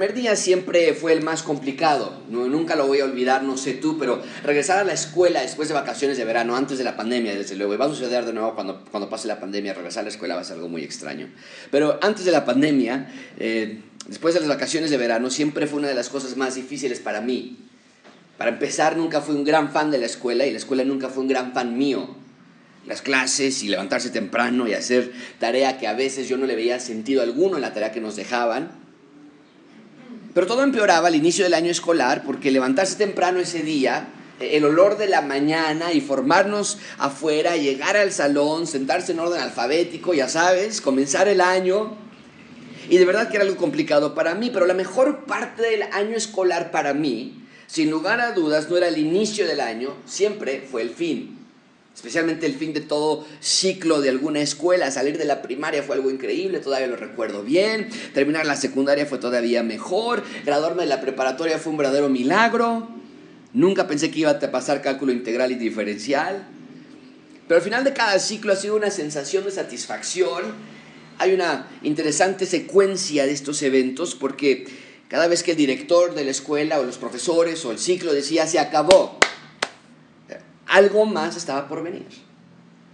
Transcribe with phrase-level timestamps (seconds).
[0.00, 2.22] primer día siempre fue el más complicado.
[2.30, 5.68] No, nunca lo voy a olvidar, no sé tú, pero regresar a la escuela después
[5.68, 8.32] de vacaciones de verano, antes de la pandemia, desde luego, y va a suceder de
[8.32, 10.82] nuevo cuando, cuando pase la pandemia, regresar a la escuela va a ser algo muy
[10.82, 11.28] extraño.
[11.70, 15.88] Pero antes de la pandemia, eh, después de las vacaciones de verano, siempre fue una
[15.88, 17.58] de las cosas más difíciles para mí.
[18.38, 21.24] Para empezar, nunca fui un gran fan de la escuela y la escuela nunca fue
[21.24, 22.16] un gran fan mío
[22.86, 26.80] las clases y levantarse temprano y hacer tarea que a veces yo no le veía
[26.80, 28.79] sentido alguno en la tarea que nos dejaban.
[30.32, 34.08] Pero todo empeoraba al inicio del año escolar porque levantarse temprano ese día,
[34.38, 39.40] eh, el olor de la mañana y formarnos afuera, llegar al salón, sentarse en orden
[39.40, 41.96] alfabético, ya sabes, comenzar el año.
[42.88, 46.16] Y de verdad que era algo complicado para mí, pero la mejor parte del año
[46.16, 50.82] escolar para mí, sin lugar a dudas, no era el inicio del año, siempre fue
[50.82, 51.39] el fin
[52.00, 54.90] especialmente el fin de todo ciclo de alguna escuela.
[54.90, 57.90] Salir de la primaria fue algo increíble, todavía lo recuerdo bien.
[58.14, 60.22] Terminar la secundaria fue todavía mejor.
[60.46, 62.88] Graduarme de la preparatoria fue un verdadero milagro.
[63.52, 66.48] Nunca pensé que iba a pasar cálculo integral y diferencial.
[67.46, 70.54] Pero al final de cada ciclo ha sido una sensación de satisfacción.
[71.18, 74.64] Hay una interesante secuencia de estos eventos porque
[75.08, 78.46] cada vez que el director de la escuela o los profesores o el ciclo decía
[78.46, 79.19] se acabó,
[80.70, 82.06] algo más estaba por venir.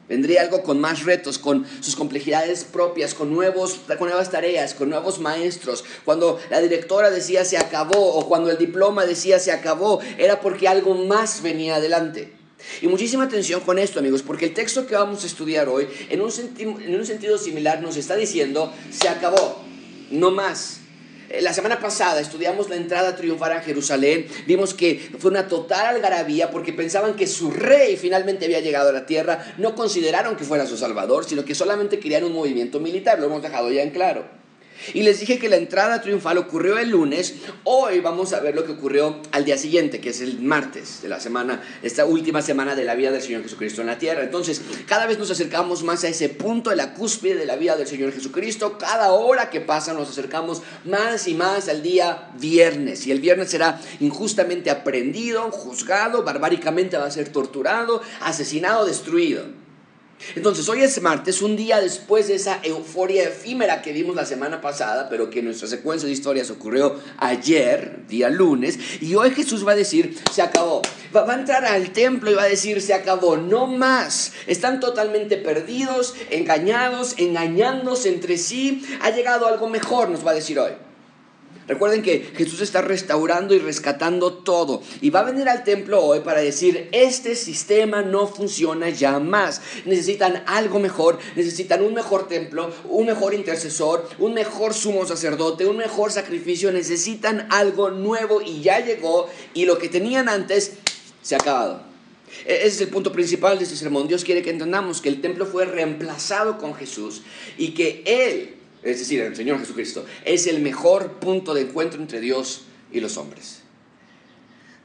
[0.09, 4.89] Vendría algo con más retos, con sus complejidades propias, con, nuevos, con nuevas tareas, con
[4.89, 5.85] nuevos maestros.
[6.05, 10.69] Cuando la directora decía se acabó o cuando el diploma decía se acabó, era porque
[10.69, 12.33] algo más venía adelante.
[12.81, 16.21] Y muchísima atención con esto, amigos, porque el texto que vamos a estudiar hoy, en
[16.21, 19.61] un, en un sentido similar, nos está diciendo se acabó,
[20.11, 20.81] no más.
[21.37, 25.97] Eh, la semana pasada estudiamos la entrada triunfal a Jerusalén, vimos que fue una total
[25.97, 30.45] algarabía porque pensaban que su rey finalmente había llegado a la tierra, no consideraron que
[30.45, 33.91] fuera su salvador, sino que solamente querían un movimiento militar, lo hemos dejado ya en
[33.91, 34.25] claro.
[34.95, 37.35] Y les dije que la entrada triunfal ocurrió el lunes.
[37.65, 41.09] Hoy vamos a ver lo que ocurrió al día siguiente, que es el martes de
[41.09, 44.23] la semana, esta última semana de la vida del Señor Jesucristo en la tierra.
[44.23, 47.77] Entonces, cada vez nos acercamos más a ese punto de la cúspide de la vida
[47.77, 48.79] del Señor Jesucristo.
[48.79, 53.07] Cada hora que pasa nos acercamos más y más al día viernes.
[53.07, 59.66] Y el viernes será injustamente aprendido, juzgado, barbáricamente va a ser torturado, asesinado, destruido.
[60.35, 64.61] Entonces, hoy es martes, un día después de esa euforia efímera que vimos la semana
[64.61, 69.67] pasada, pero que en nuestra secuencia de historias ocurrió ayer, día lunes, y hoy Jesús
[69.67, 70.83] va a decir, se acabó.
[71.15, 74.33] Va, a entrar al templo y va a decir, se acabó, no más.
[74.47, 78.85] Están totalmente perdidos, engañados, engañándose entre sí.
[79.03, 80.73] Ha llegado algo mejor, nos va a decir hoy.
[81.69, 84.83] Recuerden que Jesús está restaurando y rescatando todo.
[85.01, 89.61] Y va a venir al templo hoy para decir, este sistema no funciona ya más.
[89.85, 95.77] Necesitan algo mejor, necesitan un mejor templo, un mejor intercesor, un mejor sumo sacerdote, un
[95.77, 96.71] mejor sacrificio.
[96.71, 99.29] Necesitan algo nuevo y ya llegó.
[99.53, 100.75] Y lo que tenían antes
[101.23, 101.83] se ha acabado.
[102.47, 104.09] E-, ese es el punto principal de este sermón.
[104.09, 107.23] Dios quiere que entendamos que el templo fue reemplazado con Jesús
[107.59, 108.56] y que Él
[108.87, 113.17] es decir, el Señor Jesucristo, es el mejor punto de encuentro entre Dios y los
[113.17, 113.63] hombres.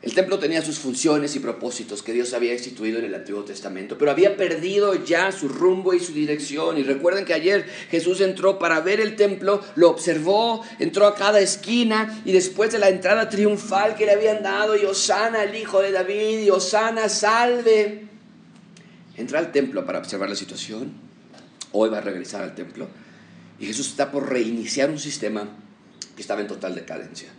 [0.01, 3.99] El templo tenía sus funciones y propósitos que Dios había instituido en el Antiguo Testamento,
[3.99, 6.79] pero había perdido ya su rumbo y su dirección.
[6.79, 11.39] Y recuerden que ayer Jesús entró para ver el templo, lo observó, entró a cada
[11.39, 15.83] esquina y después de la entrada triunfal que le habían dado, y Osana el Hijo
[15.83, 18.05] de David, y Osana salve,
[19.17, 20.93] entra al templo para observar la situación.
[21.73, 22.87] Hoy va a regresar al templo
[23.61, 25.47] y Jesús está por reiniciar un sistema
[26.15, 27.29] que estaba en total decadencia.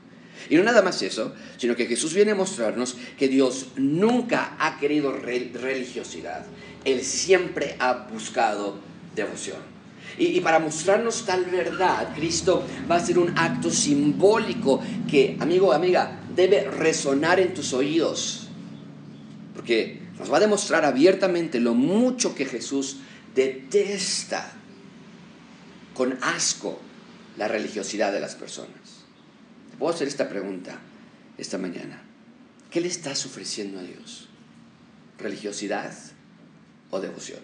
[0.48, 4.78] Y no nada más eso, sino que Jesús viene a mostrarnos que Dios nunca ha
[4.78, 6.46] querido religiosidad.
[6.84, 8.78] Él siempre ha buscado
[9.16, 9.58] devoción.
[10.18, 14.80] Y, para mostrarnos tal verdad, Cristo va a hacer un acto simbólico
[15.10, 18.48] que, amigo, amiga, debe resonar en tus oídos.
[19.54, 22.98] Porque nos va a demostrar abiertamente lo mucho que Jesús
[23.34, 24.61] detesta
[25.94, 26.80] con asco
[27.36, 29.02] la religiosidad de las personas.
[29.70, 30.78] Te puedo hacer esta pregunta
[31.38, 32.02] esta mañana.
[32.70, 34.28] ¿Qué le estás ofreciendo a Dios?
[35.18, 35.92] ¿Religiosidad
[36.90, 37.40] o devoción?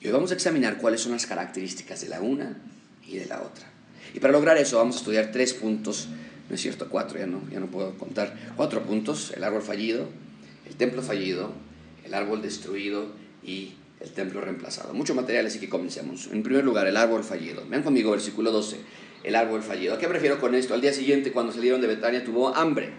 [0.00, 2.56] Y hoy vamos a examinar cuáles son las características de la una
[3.06, 3.66] y de la otra.
[4.14, 6.08] Y para lograr eso vamos a estudiar tres puntos,
[6.48, 10.08] no es cierto, cuatro, ya no, ya no puedo contar, cuatro puntos, el árbol fallido,
[10.66, 11.52] el templo fallido,
[12.04, 13.12] el árbol destruido
[13.44, 14.94] y el templo reemplazado.
[14.94, 16.28] Mucho material, así que comencemos.
[16.32, 17.62] En primer lugar, el árbol fallido.
[17.68, 18.78] Vean conmigo, versículo 12,
[19.22, 19.94] el árbol fallido.
[19.94, 20.74] ¿A qué prefiero con esto?
[20.74, 22.90] Al día siguiente, cuando salieron de Betania, tuvo hambre.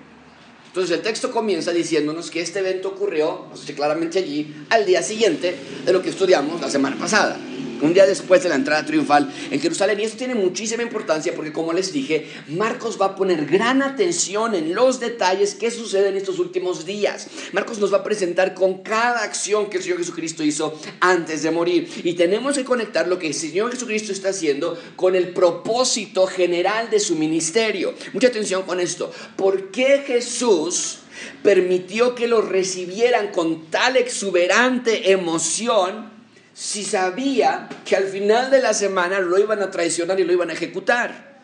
[0.67, 5.03] Entonces el texto comienza diciéndonos que este evento ocurrió, no sé claramente allí, al día
[5.03, 5.53] siguiente
[5.83, 7.37] de lo que estudiamos la semana pasada.
[7.81, 9.99] Un día después de la entrada triunfal en Jerusalén.
[9.99, 14.55] Y esto tiene muchísima importancia porque, como les dije, Marcos va a poner gran atención
[14.55, 17.27] en los detalles que suceden en estos últimos días.
[17.51, 21.51] Marcos nos va a presentar con cada acción que el Señor Jesucristo hizo antes de
[21.51, 21.89] morir.
[22.03, 26.89] Y tenemos que conectar lo que el Señor Jesucristo está haciendo con el propósito general
[26.89, 27.93] de su ministerio.
[28.13, 29.11] Mucha atención con esto.
[29.35, 30.99] ¿Por qué Jesús
[31.43, 36.10] permitió que lo recibieran con tal exuberante emoción
[36.53, 40.49] si sabía que al final de la semana lo iban a traicionar y lo iban
[40.49, 41.41] a ejecutar?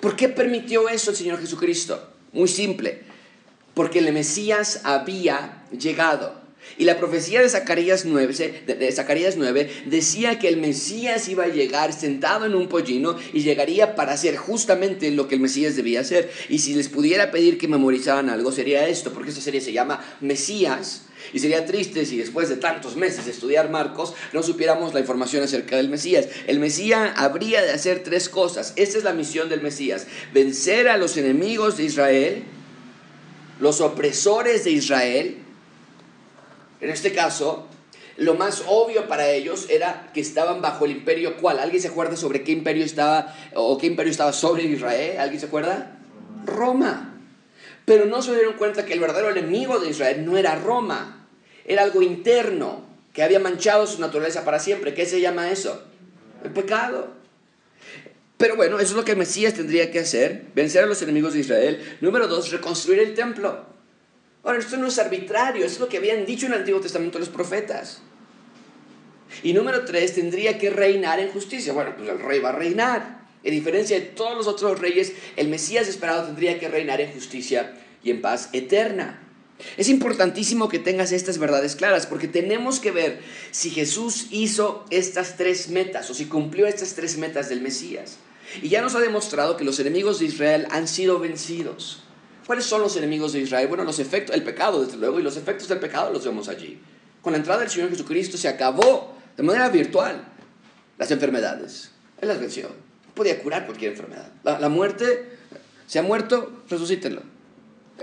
[0.00, 2.08] ¿Por qué permitió eso el Señor Jesucristo?
[2.32, 3.02] Muy simple,
[3.74, 6.42] porque el Mesías había llegado.
[6.78, 11.48] Y la profecía de Zacarías 9, de Zacarías 9 decía que el Mesías iba a
[11.48, 16.00] llegar sentado en un pollino y llegaría para hacer justamente lo que el Mesías debía
[16.00, 16.30] hacer.
[16.48, 20.02] Y si les pudiera pedir que memorizaran algo, sería esto, porque esta serie se llama
[20.20, 21.02] Mesías.
[21.32, 25.42] Y sería triste si después de tantos meses de estudiar Marcos no supiéramos la información
[25.42, 26.28] acerca del Mesías.
[26.46, 28.72] El Mesías habría de hacer tres cosas.
[28.76, 30.06] Esta es la misión del Mesías.
[30.32, 32.44] Vencer a los enemigos de Israel,
[33.60, 35.42] los opresores de Israel
[36.82, 37.68] en este caso,
[38.16, 41.60] lo más obvio para ellos era que estaban bajo el imperio cuál.
[41.60, 45.18] ¿Alguien se acuerda sobre qué imperio estaba o qué imperio estaba sobre Israel?
[45.20, 45.96] ¿Alguien se acuerda?
[46.44, 47.20] Roma.
[47.84, 51.21] Pero no se dieron cuenta que el verdadero enemigo de Israel no era Roma,
[51.64, 54.94] era algo interno que había manchado su naturaleza para siempre.
[54.94, 55.82] ¿Qué se llama eso?
[56.44, 57.12] El pecado.
[58.38, 61.34] Pero bueno, eso es lo que el Mesías tendría que hacer, vencer a los enemigos
[61.34, 61.98] de Israel.
[62.00, 63.64] Número dos, reconstruir el templo.
[64.42, 67.28] Ahora, esto no es arbitrario, es lo que habían dicho en el Antiguo Testamento los
[67.28, 68.02] profetas.
[69.44, 71.72] Y número tres, tendría que reinar en justicia.
[71.72, 73.22] Bueno, pues el rey va a reinar.
[73.44, 77.74] En diferencia de todos los otros reyes, el Mesías esperado tendría que reinar en justicia
[78.02, 79.21] y en paz eterna.
[79.76, 83.20] Es importantísimo que tengas estas verdades claras porque tenemos que ver
[83.50, 88.18] si Jesús hizo estas tres metas o si cumplió estas tres metas del Mesías.
[88.60, 92.02] Y ya nos ha demostrado que los enemigos de Israel han sido vencidos.
[92.46, 93.68] ¿Cuáles son los enemigos de Israel?
[93.68, 96.80] Bueno, los efectos, el pecado, desde luego, y los efectos del pecado los vemos allí.
[97.22, 100.24] Con la entrada del Señor Jesucristo se acabó de manera virtual
[100.98, 101.90] las enfermedades.
[102.20, 102.68] Él las venció.
[103.14, 104.28] Podía curar cualquier enfermedad.
[104.42, 105.38] La, muerte,
[105.86, 107.22] se ha muerto, resucítenlo.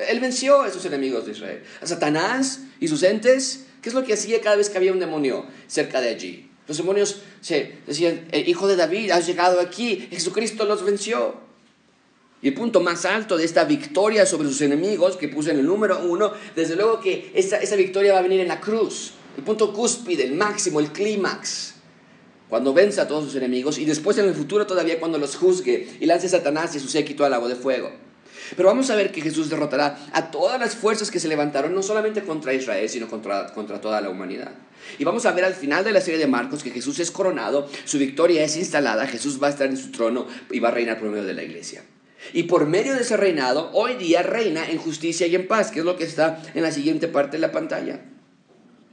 [0.07, 1.63] Él venció a esos enemigos de Israel.
[1.81, 4.99] A Satanás y sus entes, ¿qué es lo que hacía cada vez que había un
[4.99, 6.49] demonio cerca de allí?
[6.67, 11.35] Los demonios se decían, hijo de David, has llegado aquí, Jesucristo los venció.
[12.41, 15.65] Y el punto más alto de esta victoria sobre sus enemigos, que puse en el
[15.65, 19.13] número uno, desde luego que esa, esa victoria va a venir en la cruz.
[19.35, 21.73] El punto cúspide, el máximo, el clímax.
[22.49, 25.97] Cuando vence a todos sus enemigos y después en el futuro todavía cuando los juzgue
[25.99, 27.91] y lance a Satanás y su séquito al agua de fuego.
[28.55, 31.83] Pero vamos a ver que Jesús derrotará a todas las fuerzas que se levantaron, no
[31.83, 34.51] solamente contra Israel, sino contra, contra toda la humanidad.
[34.97, 37.69] Y vamos a ver al final de la serie de Marcos que Jesús es coronado,
[37.85, 40.99] su victoria es instalada, Jesús va a estar en su trono y va a reinar
[40.99, 41.83] por medio de la iglesia.
[42.33, 45.79] Y por medio de ese reinado, hoy día reina en justicia y en paz, que
[45.79, 48.01] es lo que está en la siguiente parte de la pantalla.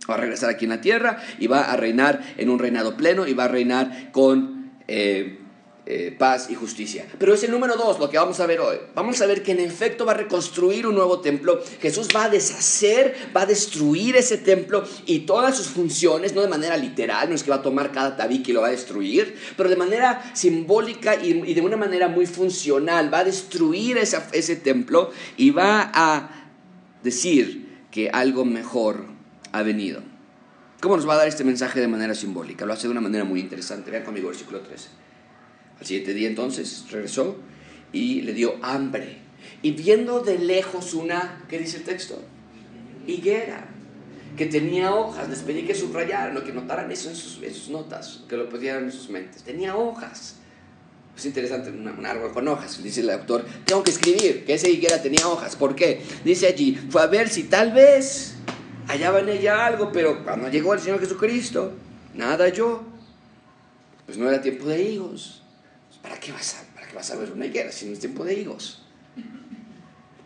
[0.08, 3.26] Va a regresar aquí en la tierra y va a reinar en un reinado pleno
[3.26, 5.40] y va a reinar con eh,
[5.88, 7.06] eh, paz y justicia.
[7.16, 8.76] Pero es el número dos lo que vamos a ver hoy.
[8.96, 11.62] Vamos a ver que en efecto va a reconstruir un nuevo templo.
[11.80, 16.48] Jesús va a deshacer, va a destruir ese templo y todas sus funciones, no de
[16.48, 19.36] manera literal, no es que va a tomar cada tabique y lo va a destruir,
[19.56, 23.14] pero de manera simbólica y, de una manera muy funcional.
[23.14, 26.50] Va a destruir ese templo y va a
[27.04, 29.04] decir que algo mejor
[29.52, 30.02] ha venido.
[30.80, 32.66] ¿Cómo nos va a dar este mensaje de manera simbólica?
[32.66, 33.92] Lo hace de una manera muy interesante.
[33.92, 35.05] Vean conmigo versículo 13.
[35.78, 37.36] Al siguiente día entonces regresó
[37.92, 39.18] y le dio hambre.
[39.62, 42.22] Y viendo de lejos una, ¿qué dice el texto?
[43.06, 43.68] Higuera,
[44.36, 45.28] que tenía hojas.
[45.28, 48.92] Les pedí que subrayaran lo que notaran eso en sus, notas, que lo pusieran en
[48.92, 49.42] sus mentes.
[49.42, 50.36] Tenía hojas.
[51.16, 53.46] Es interesante, un árbol con hojas, dice el autor.
[53.64, 55.56] Tengo que escribir que esa higuera tenía hojas.
[55.56, 56.02] ¿Por qué?
[56.24, 58.34] Dice allí, fue a ver si tal vez
[58.86, 61.72] hallaba en ella algo, pero cuando llegó el Señor Jesucristo,
[62.14, 62.82] nada yo.
[64.04, 65.42] Pues no era tiempo de higos.
[66.06, 68.24] ¿Para qué vas a, para qué vas a ver una higuera si no es tiempo
[68.24, 68.80] de higos?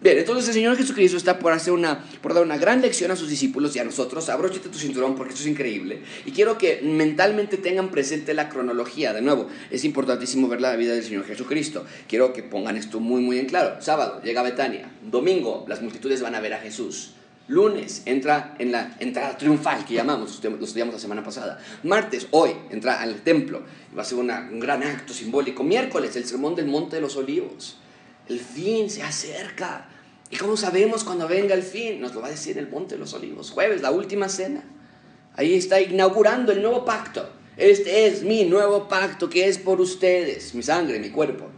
[0.03, 3.17] Bien, entonces el Señor Jesucristo está por, hacer una, por dar una gran lección a
[3.17, 4.29] sus discípulos y a nosotros.
[4.29, 6.03] Abróchate tu cinturón porque esto es increíble.
[6.27, 9.15] Y quiero que mentalmente tengan presente la cronología.
[9.15, 11.87] De nuevo, es importantísimo ver la vida del Señor Jesucristo.
[12.09, 13.81] Quiero que pongan esto muy, muy en claro.
[13.81, 14.91] Sábado llega Betania.
[15.03, 17.15] Domingo las multitudes van a ver a Jesús.
[17.51, 21.61] Lunes entra en la entrada triunfal que llamamos, lo estudiamos la semana pasada.
[21.83, 23.65] Martes, hoy, entra al templo.
[23.97, 25.65] Va a ser un gran acto simbólico.
[25.65, 27.79] Miércoles, el sermón del Monte de los Olivos.
[28.29, 29.89] El fin se acerca.
[30.31, 32.01] ¿Y cómo sabemos cuando venga el fin?
[32.01, 33.51] Nos lo va a decir el Monte de los Olivos.
[33.51, 34.63] Jueves, la última cena.
[35.35, 40.55] Ahí está inaugurando el nuevo pacto Este es mi nuevo pacto que es por ustedes,
[40.55, 41.49] mi sangre, mi cuerpo.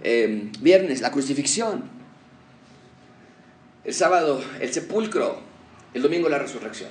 [0.00, 2.01] Em, viernes, la crucifixión.
[3.84, 5.40] El sábado, el sepulcro.
[5.92, 6.90] El domingo, la resurrección.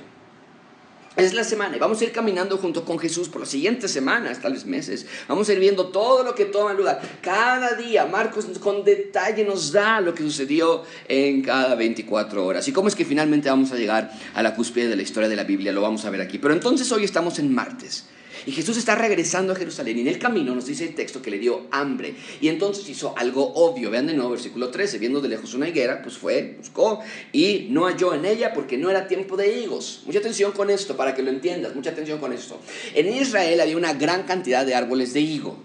[1.16, 4.40] Es la semana y vamos a ir caminando junto con Jesús por las siguientes semanas,
[4.40, 5.06] tal vez meses.
[5.28, 7.02] Vamos a ir viendo todo lo que toma lugar.
[7.22, 12.66] Cada día Marcos con detalle nos da lo que sucedió en cada 24 horas.
[12.70, 15.36] Y cómo es que finalmente vamos a llegar a la cúspide de la historia de
[15.36, 16.40] la Biblia, lo vamos a ver aquí.
[16.40, 18.06] Pero entonces hoy estamos en martes.
[18.46, 21.30] Y Jesús está regresando a Jerusalén y en el camino nos dice el texto que
[21.30, 22.16] le dio hambre.
[22.40, 23.92] Y entonces hizo algo obvio.
[23.92, 24.98] Vean de nuevo versículo 13.
[24.98, 28.90] Viendo de lejos una higuera, pues fue, buscó y no halló en ella porque no
[28.90, 30.02] era tiempo de higos.
[30.06, 31.76] Mucha atención con esto para que lo entiendas.
[31.76, 32.60] Mucha atención con esto.
[32.94, 35.58] En Israel había una gran cantidad de árboles de higo.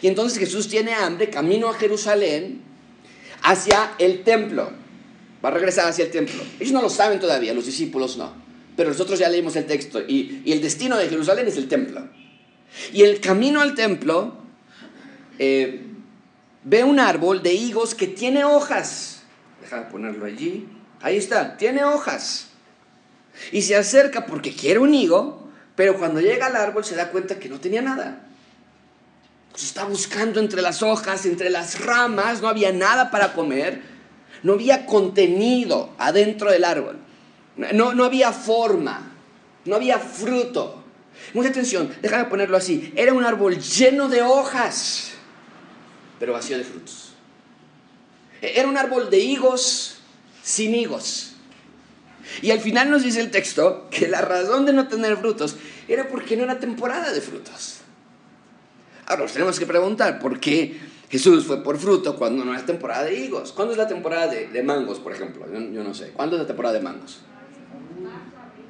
[0.00, 2.62] Y entonces Jesús tiene hambre, camino a Jerusalén
[3.42, 4.70] hacia el templo.
[5.44, 6.42] Va a regresar hacia el templo.
[6.58, 10.42] Ellos no lo saben todavía, los discípulos no pero nosotros ya leímos el texto y,
[10.46, 12.08] el destino de Jerusalén es el templo.
[12.92, 14.34] Y el camino al templo
[15.38, 15.86] eh,
[16.64, 19.22] ve un árbol de higos que tiene hojas.
[19.60, 20.68] Deja de ponerlo allí.
[21.00, 22.48] Ahí está, tiene hojas.
[23.52, 27.38] Y se acerca porque quiere un higo, pero cuando llega al árbol se da cuenta
[27.38, 28.26] que no tenía nada.
[29.54, 33.82] Se está buscando entre las hojas, entre las ramas, no había nada para comer,
[34.42, 36.98] no había contenido adentro del árbol.
[37.56, 39.12] No, no había forma,
[39.64, 40.82] no había fruto.
[41.34, 42.92] Mucha atención, déjame ponerlo así.
[42.96, 45.12] Era un árbol lleno de hojas,
[46.18, 47.14] pero vacío de frutos.
[48.40, 49.98] Era un árbol de higos
[50.42, 51.34] sin higos.
[52.42, 55.56] Y al final nos dice el texto que la razón de no tener frutos
[55.88, 57.78] era porque no era temporada de frutos.
[59.06, 60.78] Ahora nos tenemos que preguntar por qué
[61.10, 63.52] Jesús fue por fruto cuando no era temporada de higos.
[63.52, 65.44] ¿Cuándo es la temporada de, mangos, por ejemplo?
[65.52, 66.10] yo, no sé.
[66.10, 67.20] ¿Cuándo es la temporada de mangos?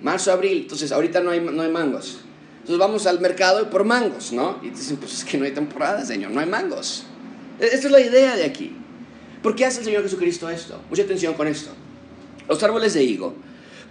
[0.02, 2.20] Marzo, abril, entonces ahorita no hay, no hay mangos.
[2.60, 4.58] Entonces vamos al mercado y por mangos, ¿no?
[4.62, 7.04] Y dicen, pues es que no hay temporada, Señor, no hay mangos.
[7.58, 8.76] E, esta es la idea de aquí.
[9.42, 10.80] ¿Por qué hace el Señor Jesucristo esto?
[10.90, 11.70] Mucha atención con esto.
[12.48, 13.34] Los árboles de higo,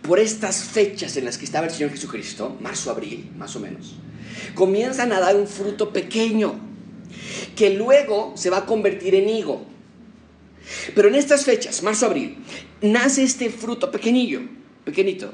[0.01, 3.95] por estas fechas en las que estaba el Señor Jesucristo, marzo, abril, más o menos,
[4.53, 6.59] comienzan a dar un fruto pequeño
[7.55, 9.65] que luego se va a convertir en higo.
[10.93, 12.37] Pero en estas fechas, marzo, abril,
[12.81, 14.41] nace este fruto pequeñillo,
[14.85, 15.33] pequeñito,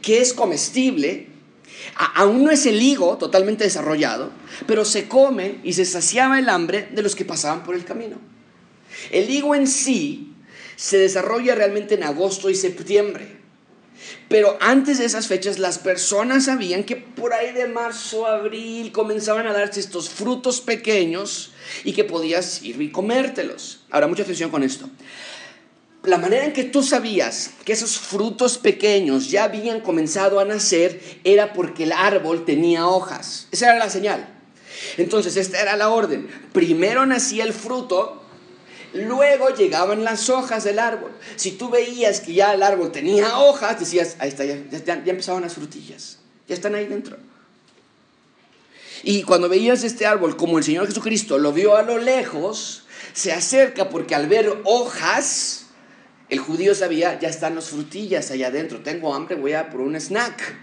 [0.00, 1.28] que es comestible,
[1.96, 4.30] aún no es el higo totalmente desarrollado,
[4.66, 8.18] pero se come y se saciaba el hambre de los que pasaban por el camino.
[9.10, 10.34] El higo en sí
[10.76, 13.40] se desarrolla realmente en agosto y septiembre.
[14.28, 19.46] Pero antes de esas fechas las personas sabían que por ahí de marzo abril comenzaban
[19.46, 21.52] a darse estos frutos pequeños
[21.84, 23.84] y que podías ir y comértelos.
[23.90, 24.88] Ahora, mucha atención con esto
[26.04, 31.00] la manera en que tú sabías que esos frutos pequeños ya habían comenzado a nacer
[31.22, 33.46] era porque el árbol tenía hojas.
[33.52, 34.28] Esa era la señal.
[34.96, 36.28] Entonces, esta era la orden.
[36.52, 38.22] Primero nacía el fruto,
[38.92, 41.12] luego llegaban las hojas del árbol.
[41.36, 45.42] Si tú veías que ya el árbol tenía hojas, decías, ahí está, ya, ya, empezaban
[45.42, 46.18] las frutillas,
[46.48, 47.16] ya están ahí dentro.
[49.04, 53.32] Y cuando veías este árbol, como el Señor Jesucristo lo vio a lo lejos, se
[53.32, 55.61] acerca porque al ver hojas,
[56.32, 59.94] el judío sabía, ya están las frutillas allá adentro, tengo hambre, voy a por un
[59.94, 60.56] snack.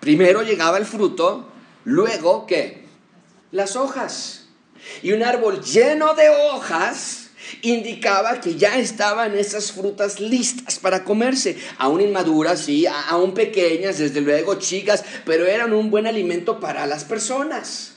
[0.00, 1.52] Primero llegaba el fruto,
[1.84, 2.86] luego, ¿qué?
[3.52, 4.48] Las hojas.
[5.02, 11.58] Y un árbol lleno de hojas indicaba que ya estaban esas frutas listas para comerse,
[11.76, 17.04] aún inmaduras, sí, aún pequeñas, desde luego chicas, pero eran un buen alimento para las
[17.04, 17.95] personas.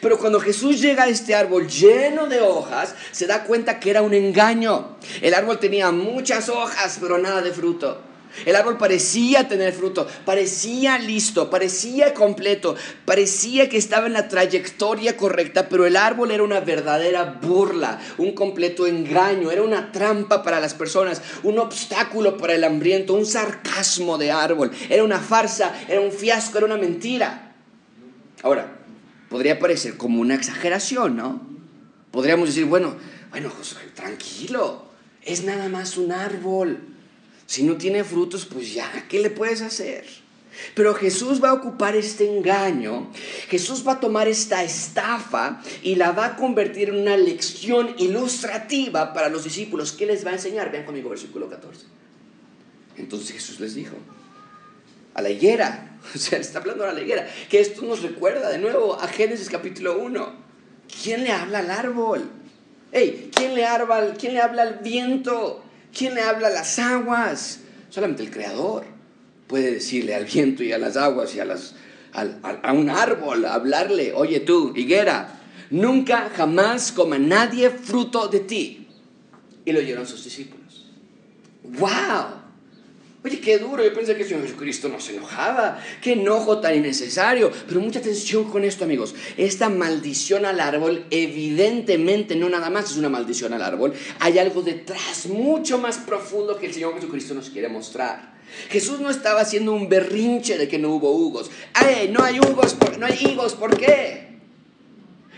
[0.00, 4.02] Pero cuando Jesús llega a este árbol lleno de hojas, se da cuenta que era
[4.02, 4.96] un engaño.
[5.20, 8.02] El árbol tenía muchas hojas, pero nada de fruto.
[8.44, 12.74] El árbol parecía tener fruto, parecía listo, parecía completo,
[13.06, 18.32] parecía que estaba en la trayectoria correcta, pero el árbol era una verdadera burla, un
[18.32, 24.18] completo engaño, era una trampa para las personas, un obstáculo para el hambriento, un sarcasmo
[24.18, 27.54] de árbol, era una farsa, era un fiasco, era una mentira.
[28.42, 28.75] Ahora,
[29.36, 31.42] podría parecer como una exageración, ¿no?
[32.10, 32.96] Podríamos decir, bueno,
[33.30, 33.52] bueno,
[33.94, 34.86] tranquilo,
[35.20, 36.78] es nada más un árbol.
[37.44, 40.06] Si no tiene frutos, pues ya, ¿qué le puedes hacer?
[40.74, 43.12] Pero Jesús va a ocupar este engaño,
[43.50, 49.12] Jesús va a tomar esta estafa y la va a convertir en una lección ilustrativa
[49.12, 49.92] para los discípulos.
[49.92, 50.72] ¿Qué les va a enseñar?
[50.72, 51.84] Vean conmigo versículo 14.
[52.96, 53.96] Entonces Jesús les dijo,
[55.16, 55.82] a la higuera.
[56.14, 57.26] O sea, está hablando a la higuera.
[57.50, 60.34] Que esto nos recuerda de nuevo a Génesis capítulo 1.
[61.02, 62.30] ¿Quién le habla al árbol?
[62.92, 65.64] Hey, ¿quién le, habla, ¿quién le habla al viento?
[65.92, 67.58] ¿Quién le habla a las aguas?
[67.90, 68.84] Solamente el Creador.
[69.48, 71.74] puede decirle al viento y a las aguas y a, las,
[72.12, 78.86] a un árbol, hablarle, oye tú, higuera, nunca jamás coma nadie fruto de ti.
[79.64, 80.86] Y lo oyeron sus discípulos.
[81.64, 82.45] ¡Wow!
[83.26, 86.76] Oye, qué duro, yo pensé que el Señor Jesucristo no se enojaba, qué enojo tan
[86.76, 87.50] innecesario.
[87.66, 89.16] Pero mucha atención con esto, amigos.
[89.36, 94.62] Esta maldición al árbol, evidentemente no nada más es una maldición al árbol, hay algo
[94.62, 98.36] detrás mucho más profundo que el Señor Jesucristo nos quiere mostrar.
[98.70, 101.50] Jesús no estaba haciendo un berrinche de que no hubo hugos.
[101.74, 103.56] ¡Ay, no hay hugos, no hay higos!
[103.56, 104.25] ¿Por qué?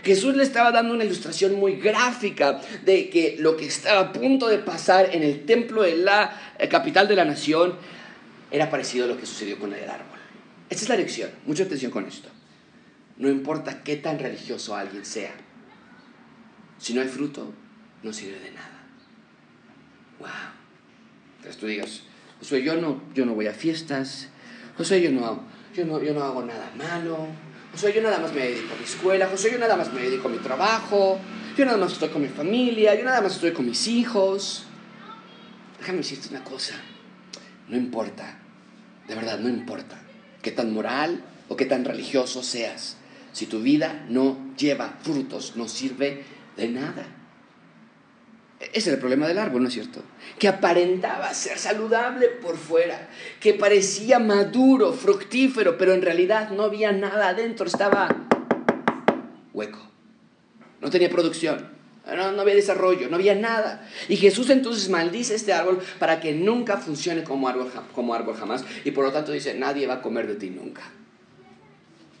[0.03, 4.47] Jesús le estaba dando una ilustración muy gráfica de que lo que estaba a punto
[4.47, 7.75] de pasar en el templo de la eh, capital de la nación
[8.51, 10.17] era parecido a lo que sucedió con el árbol.
[10.69, 11.29] Esta es la lección.
[11.45, 12.29] Mucha atención con esto.
[13.17, 15.33] No importa qué tan religioso alguien sea,
[16.77, 17.53] si no hay fruto,
[18.01, 18.79] no sirve de nada.
[20.19, 20.29] Wow.
[21.37, 22.03] Entonces tú digas,
[22.39, 24.29] Josué, yo no, yo no voy a fiestas,
[24.77, 25.43] Josué, yo no,
[25.75, 27.27] yo no, yo no hago nada malo,
[27.71, 30.27] José, yo nada más me dedico a mi escuela, José, yo nada más me dedico
[30.27, 31.19] a mi trabajo,
[31.55, 34.65] yo nada más estoy con mi familia, yo nada más estoy con mis hijos.
[35.79, 36.73] Déjame decirte una cosa,
[37.67, 38.39] no importa,
[39.07, 40.01] de verdad no importa
[40.41, 42.97] qué tan moral o qué tan religioso seas,
[43.33, 46.23] si tu vida no lleva frutos, no sirve
[46.57, 47.18] de nada.
[48.59, 50.03] Ese era el problema del árbol, ¿no es cierto?
[50.37, 56.91] Que aparentaba ser saludable por fuera, que parecía maduro, fructífero, pero en realidad no había
[56.91, 58.09] nada adentro, estaba
[59.53, 59.79] hueco.
[60.81, 61.69] No tenía producción,
[62.05, 63.87] no, había desarrollo, no había nada.
[64.09, 68.65] Y Jesús entonces maldice este árbol para que nunca funcione como árbol, como árbol jamás.
[68.83, 70.81] Y por lo tanto dice, nadie va a comer de ti nunca.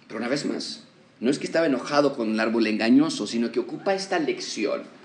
[0.07, 0.85] Pero una vez más,
[1.19, 4.98] no es que estaba enojado con el árbol engañoso, sino que ocupa esta lección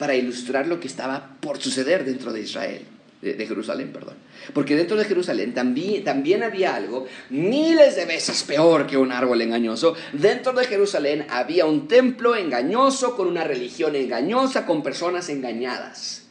[0.00, 2.86] para ilustrar lo que estaba por suceder dentro de Israel,
[3.20, 4.14] de, Jerusalén, perdón.
[4.54, 9.42] Porque dentro de Jerusalén también, también había algo miles de veces peor que un árbol
[9.42, 9.94] engañoso.
[10.14, 16.28] Dentro de Jerusalén había un templo engañoso, con una religión engañosa, con personas engañadas.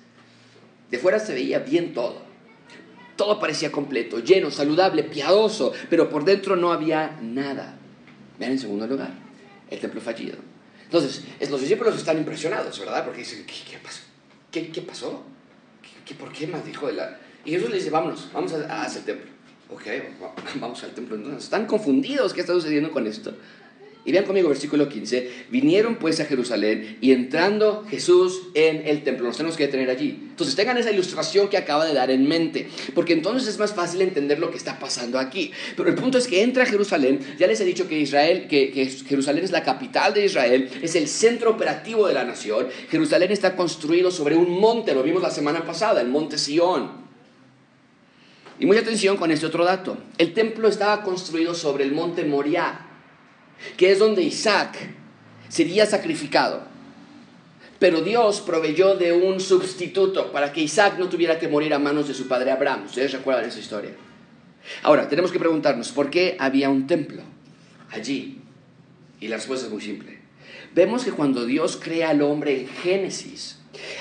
[0.90, 2.24] De fuera se veía bien todo.
[3.18, 7.78] Todo parecía completo, lleno, saludable, piadoso, pero por dentro no había nada.
[8.40, 9.12] Vean en segundo lugar,
[9.70, 10.49] el templo fallido.
[10.90, 13.06] Entonces, los discípulos están impresionados, ¿verdad?
[13.06, 14.02] Porque dicen, ¿qué, pasó?
[14.50, 15.24] ¿Qué, pasó?
[16.04, 17.20] ¿Qué, por qué más dijo de la...?
[17.46, 19.32] Y Jesús les dice, vámonos, vamos a, hacer el templo.
[19.70, 19.84] Ok,
[20.56, 21.16] vamos al templo.
[21.16, 23.36] Entonces, están confundidos, ¿qué está sucediendo con esto?
[24.06, 25.46] Y vean conmigo versículo 15.
[25.50, 29.28] Vinieron pues a Jerusalén y entrando Jesús en el templo.
[29.28, 30.18] Nos tenemos que detener allí.
[30.30, 32.70] Entonces tengan esa ilustración que acaba de dar en mente.
[32.96, 35.52] Porque entonces es más fácil entender lo que está pasando aquí.
[35.76, 37.20] Pero el punto es que entra a Jerusalén.
[37.38, 40.70] Ya les he dicho que, Israel, que, que Jerusalén es la capital de Israel.
[40.82, 42.68] Es el centro operativo de la nación.
[42.90, 44.96] Jerusalén está construido sobre un monte.
[44.96, 47.10] Lo vimos la semana pasada, el monte Sión.
[48.60, 49.98] Y mucha atención con este otro dato.
[50.18, 52.88] El templo estaba construido sobre el monte Moriah
[53.78, 54.78] que es donde Isaac
[55.48, 56.64] sería sacrificado.
[57.80, 62.08] Pero Dios proveyó de un sustituto para que Isaac no tuviera que morir a manos
[62.08, 62.86] de su padre Abraham.
[62.86, 63.92] Ustedes recuerdan esa historia.
[64.84, 67.24] Ahora, tenemos que preguntarnos, ¿por qué había un templo
[67.90, 68.42] allí?
[69.22, 70.20] Y la respuesta es muy simple.
[70.76, 73.60] Vemos que cuando Dios crea al hombre en Génesis,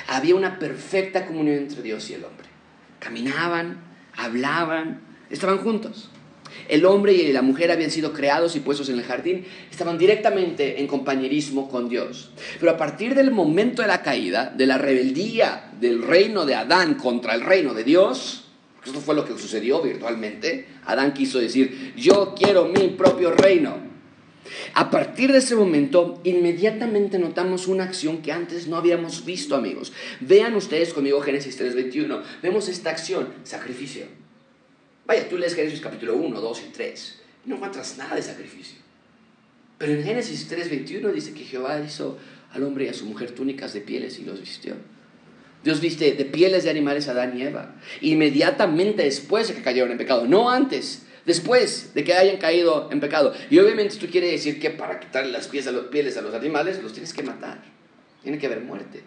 [0.09, 2.47] había una perfecta comunión entre Dios y el hombre.
[2.99, 3.79] Caminaban,
[4.17, 6.11] hablaban, estaban juntos
[6.69, 10.81] el hombre y la mujer habían sido creados y puestos en el jardín, estaban directamente
[10.81, 12.31] en compañerismo con Dios.
[12.61, 16.95] Pero a partir del momento de la caída, de la rebeldía del reino de Adán
[16.95, 18.45] contra el reino de Dios,
[18.85, 23.89] esto fue lo que sucedió virtualmente, Adán quiso decir, yo quiero mi propio reino.
[24.75, 29.93] A partir de ese momento, inmediatamente notamos una acción que antes no habíamos visto, amigos.
[30.21, 32.23] Vean ustedes conmigo Génesis 3:21.
[32.43, 34.07] Vemos esta acción, sacrificio.
[35.09, 38.77] Vaya, tú lees Génesis capítulo 1, 2 y 3 y no encuentras nada de sacrificio.
[39.79, 42.19] Pero en Génesis 3:21 dice que Jehová hizo
[42.53, 44.75] al hombre y a su mujer túnicas de pieles y los vistió.
[45.65, 47.75] Dios viste de pieles de animales a Adán y Eva.
[48.03, 53.01] Inmediatamente después de que cayeron en pecado, no antes, después de que hayan caído en
[53.01, 53.33] pecado.
[53.49, 57.15] Y obviamente esto quiere decir que para quitarle las pieles a los animales los tienes
[57.15, 57.63] que matar.
[58.23, 59.03] Tiene que haber muerte.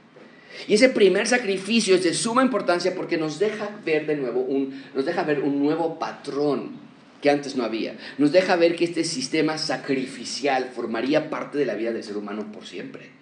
[0.67, 4.83] Y ese primer sacrificio es de suma importancia porque nos deja ver de nuevo un,
[4.93, 6.79] nos deja ver un nuevo patrón
[7.21, 7.97] que antes no había.
[8.17, 12.51] Nos deja ver que este sistema sacrificial formaría parte de la vida del ser humano
[12.51, 13.21] por siempre.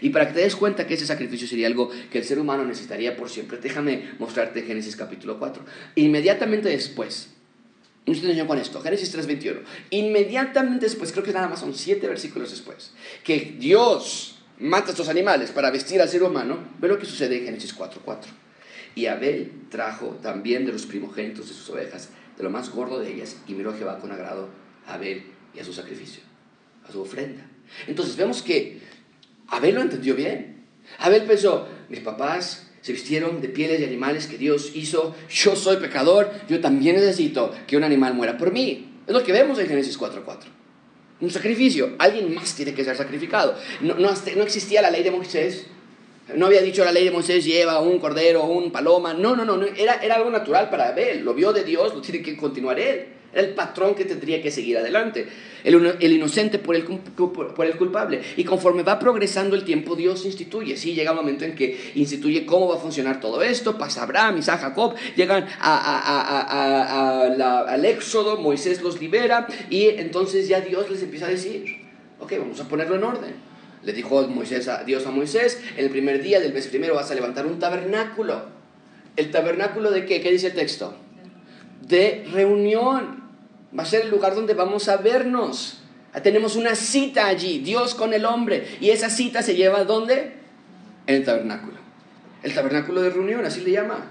[0.00, 2.64] Y para que te des cuenta que ese sacrificio sería algo que el ser humano
[2.64, 5.64] necesitaría por siempre, déjame mostrarte Génesis capítulo 4.
[5.96, 7.30] Inmediatamente después,
[8.06, 9.62] mucha atención con esto, Génesis 3:21.
[9.90, 12.92] Inmediatamente después, creo que nada más son siete versículos después,
[13.24, 17.38] que Dios mata a estos animales para vestir al ser humano, ve lo que sucede
[17.38, 18.26] en Génesis 4.4.
[18.94, 23.12] Y Abel trajo también de los primogénitos de sus ovejas de lo más gordo de
[23.12, 24.48] ellas y miró a Jehová con agrado
[24.86, 26.22] a Abel y a su sacrificio,
[26.88, 27.46] a su ofrenda.
[27.86, 28.80] Entonces vemos que
[29.48, 30.64] Abel lo entendió bien.
[30.98, 35.76] Abel pensó, mis papás se vistieron de pieles de animales que Dios hizo, yo soy
[35.76, 38.90] pecador, yo también necesito que un animal muera por mí.
[39.06, 40.59] Es lo que vemos en Génesis 4.4.
[41.20, 43.54] Un sacrificio, alguien más tiene que ser sacrificado.
[43.82, 45.66] No, no, no existía la ley de Moisés,
[46.34, 49.14] no había dicho la ley de Moisés lleva un cordero, un paloma.
[49.14, 51.24] No, no, no, era, era algo natural para Abel.
[51.24, 53.06] Lo vio de Dios, lo tiene que continuar él.
[53.32, 55.26] Era el patrón que tendría que seguir adelante.
[55.62, 58.20] El, el inocente por el, por el, culpable.
[58.36, 60.76] Y conforme va progresando el tiempo, Dios instituye.
[60.76, 63.78] Sí, llega un momento en que instituye cómo va a funcionar todo esto.
[63.78, 64.94] Pasa Abraham, Isaac, Jacob.
[65.16, 67.22] Llegan a,
[67.68, 69.46] al Éxodo, Moisés los libera.
[69.68, 71.76] Y entonces ya Dios les empieza a decir,
[72.18, 73.50] ok, vamos a ponerlo en orden.
[73.82, 77.10] Le dijo Moisés a, Dios a Moisés, en el primer día del mes primero vas
[77.10, 78.42] a levantar un tabernáculo.
[79.16, 80.20] ¿El tabernáculo de qué?
[80.20, 80.94] ¿Qué dice el texto?
[81.86, 83.19] De reunión.
[83.78, 85.78] Va a ser el lugar donde vamos a vernos.
[86.22, 88.66] Tenemos una cita allí, Dios con el hombre.
[88.80, 90.34] Y esa cita se lleva ¿dónde?
[91.06, 91.78] En el tabernáculo.
[92.42, 94.06] El tabernáculo de reunión, así le llama.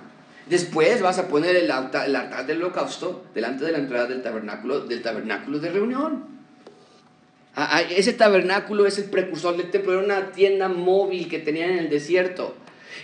[0.50, 4.24] Después vas a poner el altar, el altar del holocausto delante de la entrada del
[4.24, 6.24] tabernáculo, del tabernáculo de reunión.
[7.56, 11.72] Ah, ah, ese tabernáculo es el precursor del templo, era una tienda móvil que tenían
[11.72, 12.56] en el desierto.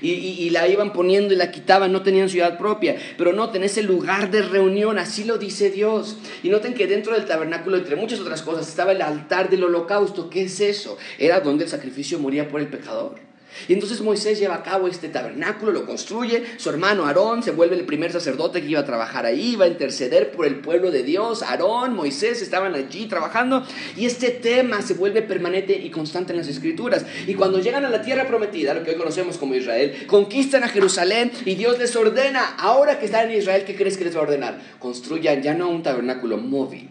[0.01, 2.95] Y, la iban poniendo y la quitaban, no tenían ciudad propia.
[3.17, 6.17] Pero noten, ese lugar de reunión, así lo dice Dios.
[6.43, 10.29] Y noten que dentro del tabernáculo, entre muchas otras cosas, estaba el altar del holocausto.
[10.29, 10.97] ¿Qué es eso?
[11.17, 13.24] Era donde el sacrificio moría por el pecador.
[13.67, 17.75] Y entonces Moisés lleva a cabo este tabernáculo, lo construye, su hermano Aarón se vuelve
[17.75, 21.03] el primer sacerdote que iba a trabajar ahí, iba a interceder por el pueblo de
[21.03, 23.65] Dios, Aarón, Moisés estaban allí trabajando
[23.95, 27.05] y este tema se vuelve permanente y constante en las escrituras.
[27.27, 30.69] Y cuando llegan a la tierra prometida, lo que hoy conocemos como Israel, conquistan a
[30.69, 34.19] Jerusalén y Dios les ordena, ahora que están en Israel, ¿qué crees que les va
[34.19, 34.59] a ordenar?
[34.79, 36.89] Construyan ya no un tabernáculo móvil,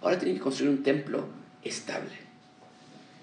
[0.00, 1.28] ahora tienen que construir un templo
[1.62, 2.23] estable.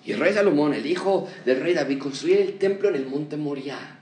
[0.03, 3.37] Y el rey Salomón, el hijo del rey David, construyó el templo en el monte
[3.37, 3.99] Moriah.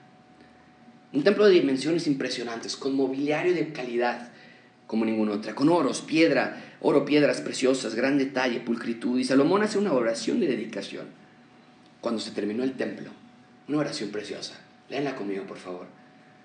[1.12, 4.32] Un templo de dimensiones impresionantes, con mobiliario de calidad
[4.88, 9.20] como ninguna otra, con oros, piedra, oro, piedras preciosas, gran detalle, pulcritud.
[9.20, 11.08] Y Salomón hace una oración de dedicación
[12.02, 13.12] cuando se terminó el templo.
[13.68, 14.60] Una oración preciosa.
[14.90, 15.86] Léanla conmigo, por favor.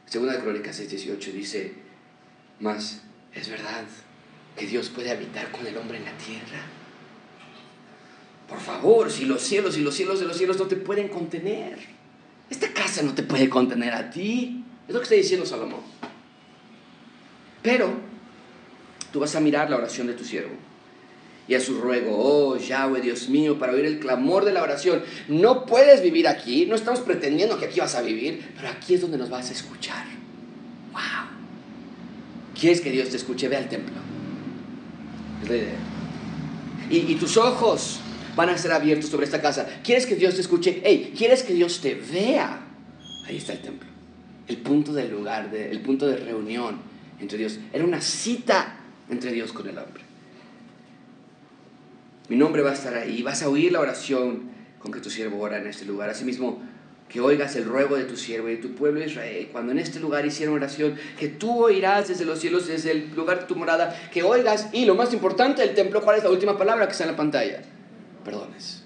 [0.04, 1.72] Segunda de Crónicas 6:18 dice,
[2.60, 3.02] más
[3.34, 3.84] es verdad
[4.56, 6.60] que Dios puede habitar con el hombre en la tierra
[8.54, 11.76] por favor, si los cielos y los cielos de los cielos no te pueden contener.
[12.48, 14.64] Esta casa no te puede contener a ti.
[14.86, 15.80] Es lo que está diciendo Salomón.
[17.62, 17.90] Pero
[19.12, 20.52] tú vas a mirar la oración de tu siervo
[21.48, 25.02] y a su ruego, oh Yahweh, Dios mío, para oír el clamor de la oración.
[25.26, 29.00] No puedes vivir aquí, no estamos pretendiendo que aquí vas a vivir, pero aquí es
[29.00, 30.04] donde nos vas a escuchar.
[30.92, 31.00] ¡Wow!
[32.58, 33.48] ¿Quieres que Dios te escuche?
[33.48, 33.96] Ve al templo.
[35.42, 35.76] Es la idea.
[36.88, 38.00] Y, y tus ojos
[38.36, 39.66] van a ser abiertos sobre esta casa.
[39.82, 40.80] ¿Quieres que Dios te escuche?
[40.84, 42.60] Hey, ¿quieres que Dios te vea?
[43.26, 43.88] Ahí está el templo.
[44.46, 46.78] El punto del lugar, el punto de reunión
[47.20, 47.58] entre Dios.
[47.72, 48.76] Era una cita
[49.10, 50.02] entre Dios con el hombre.
[52.28, 53.22] Mi nombre va a estar ahí.
[53.22, 56.10] Vas a oír la oración con que tu siervo ora en este lugar.
[56.10, 56.62] Asimismo,
[57.08, 59.48] que oigas el ruego de tu siervo y de tu pueblo Israel.
[59.52, 63.40] Cuando en este lugar hicieron oración, que tú oirás desde los cielos, desde el lugar
[63.40, 64.68] de tu morada, que oigas.
[64.72, 67.16] Y lo más importante del templo, ¿cuál es la última palabra que está en la
[67.16, 67.62] pantalla?
[68.24, 68.82] Perdones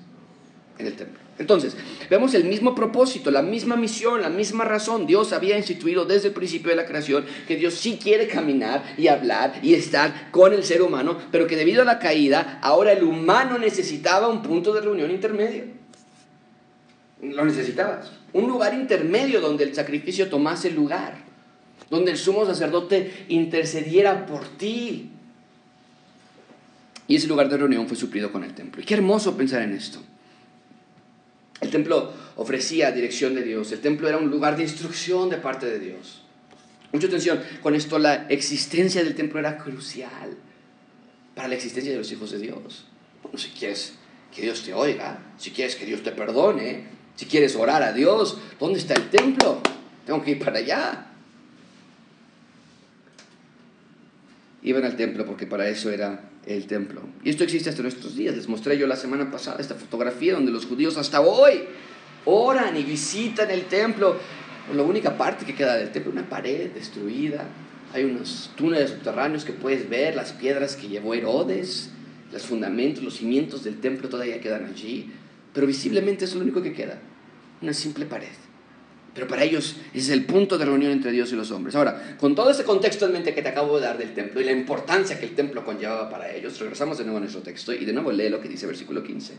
[0.79, 1.19] en el templo.
[1.39, 1.77] Entonces,
[2.11, 5.07] vemos el mismo propósito, la misma misión, la misma razón.
[5.07, 9.07] Dios había instituido desde el principio de la creación que Dios sí quiere caminar y
[9.07, 13.05] hablar y estar con el ser humano, pero que debido a la caída, ahora el
[13.05, 15.65] humano necesitaba un punto de reunión intermedio.
[17.23, 18.11] Lo necesitabas.
[18.33, 21.19] Un lugar intermedio donde el sacrificio tomase lugar,
[21.89, 25.13] donde el sumo sacerdote intercediera por ti,
[27.09, 28.83] y ese lugar de reunión fue suplido con el templo.
[28.83, 29.99] Y qué hermoso pensar en esto.
[31.61, 33.73] El templo ofrecía dirección de Dios.
[33.73, 36.23] El templo era un lugar de instrucción de parte de Dios.
[36.93, 40.37] Mucha atención, con esto la existencia del templo era crucial
[41.35, 42.87] para la existencia de los hijos de Dios.
[43.23, 43.95] Bueno, si quieres
[44.35, 46.85] que Dios te oiga, si quieres que Dios te perdone,
[47.17, 49.61] si quieres orar a Dios, ¿dónde está el templo?
[50.07, 51.07] Tengo que ir para allá.
[54.63, 57.03] Iban al templo porque para eso era el templo.
[57.23, 58.35] Y esto existe hasta nuestros días.
[58.37, 61.61] Les mostré yo la semana pasada esta fotografía donde los judíos hasta hoy
[62.25, 64.17] oran y visitan el templo.
[64.75, 67.45] La única parte que queda del templo, una pared destruida.
[67.93, 71.91] Hay unos túneles subterráneos que puedes ver, las piedras que llevó Herodes,
[72.33, 75.11] los fundamentos, los cimientos del templo todavía quedan allí.
[75.55, 76.99] Pero visiblemente es lo único que queda,
[77.63, 78.29] una simple pared.
[79.15, 81.75] Pero para ellos ese es el punto de reunión entre Dios y los hombres.
[81.75, 84.45] Ahora, con todo ese contexto en mente que te acabo de dar del templo y
[84.45, 87.85] la importancia que el templo conllevaba para ellos, regresamos de nuevo a nuestro texto y
[87.85, 89.35] de nuevo lee lo que dice versículo 15.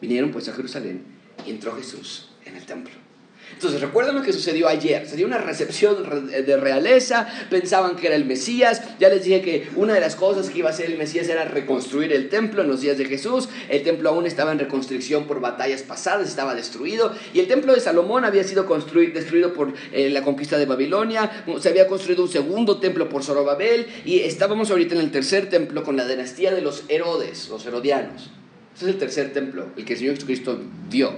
[0.00, 1.02] Vinieron pues a Jerusalén
[1.46, 3.05] y entró Jesús en el templo.
[3.52, 5.08] Entonces, recuerdan lo que sucedió ayer.
[5.08, 8.82] Se dio una recepción de realeza, pensaban que era el Mesías.
[8.98, 11.44] Ya les dije que una de las cosas que iba a hacer el Mesías era
[11.46, 13.48] reconstruir el templo en los días de Jesús.
[13.70, 17.14] El templo aún estaba en reconstrucción por batallas pasadas, estaba destruido.
[17.32, 18.66] Y el templo de Salomón había sido
[19.14, 21.44] destruido por eh, la conquista de Babilonia.
[21.58, 23.86] Se había construido un segundo templo por Zorobabel.
[24.04, 28.30] Y estábamos ahorita en el tercer templo con la dinastía de los Herodes, los herodianos.
[28.74, 31.14] Ese es el tercer templo, el que el Señor Jesucristo dio.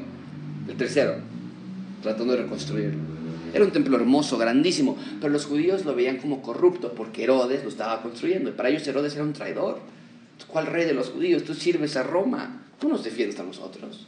[0.69, 1.38] El tercero
[2.03, 3.01] tratando de reconstruirlo.
[3.55, 7.71] Era un templo hermoso, grandísimo, pero los judíos lo veían como corrupto porque Herodes lo
[7.71, 8.51] estaba construyendo.
[8.51, 9.81] Y para ellos Herodes era un traidor.
[10.47, 11.45] ¿Cuál rey de los judíos?
[11.45, 12.63] Tú sirves a Roma.
[12.79, 14.07] Tú nos defiendes a nosotros.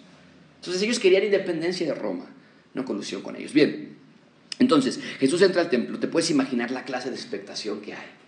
[0.56, 2.26] Entonces ellos querían independencia de Roma,
[2.74, 3.54] no colusión con ellos.
[3.54, 3.96] Bien,
[4.58, 5.98] entonces Jesús entra al templo.
[5.98, 8.19] Te puedes imaginar la clase de expectación que hay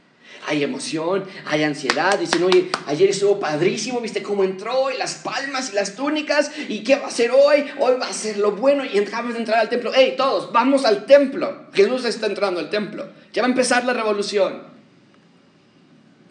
[0.46, 2.18] hay emoción, hay ansiedad.
[2.18, 6.82] Dicen, oye, ayer estuvo padrísimo, viste cómo entró, y las palmas y las túnicas, y
[6.82, 9.58] qué va a hacer hoy, hoy va a ser lo bueno, y acabamos de entrar
[9.58, 9.92] al templo.
[9.94, 11.66] ¡Hey, todos, vamos al templo!
[11.72, 14.62] Jesús está entrando al templo, ya va a empezar la revolución.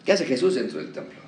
[0.04, 1.20] ¿Qué hace Jesús dentro del templo?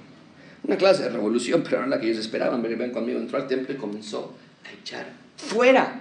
[0.65, 2.63] Una clase de revolución, pero no la que ellos esperaban.
[2.63, 6.01] Ven conmigo, entró al templo y comenzó a echar fuera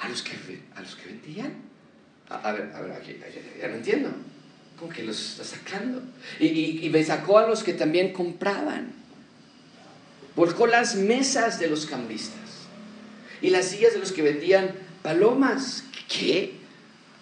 [0.00, 0.32] a los que,
[0.74, 1.52] a los que vendían.
[2.28, 3.16] A, ver, a ver, aquí,
[3.60, 4.10] ya no entiendo
[4.88, 6.02] que los está sacando.
[6.38, 8.92] Y, y, y sacó a los que también compraban.
[10.34, 12.40] Volcó las mesas de los cambistas
[13.42, 14.70] y las sillas de los que vendían
[15.02, 15.84] palomas.
[16.08, 16.54] ¿Qué?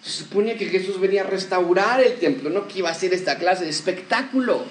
[0.03, 3.39] Se suponía que Jesús venía a restaurar el templo, no que iba a hacer esta
[3.39, 4.65] clase de espectáculo.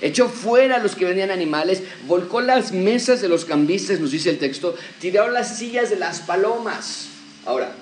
[0.00, 4.30] Echó fuera a los que vendían animales, volcó las mesas de los cambistas, nos dice
[4.30, 7.06] el texto, tiró las sillas de las palomas.
[7.46, 7.72] Ahora,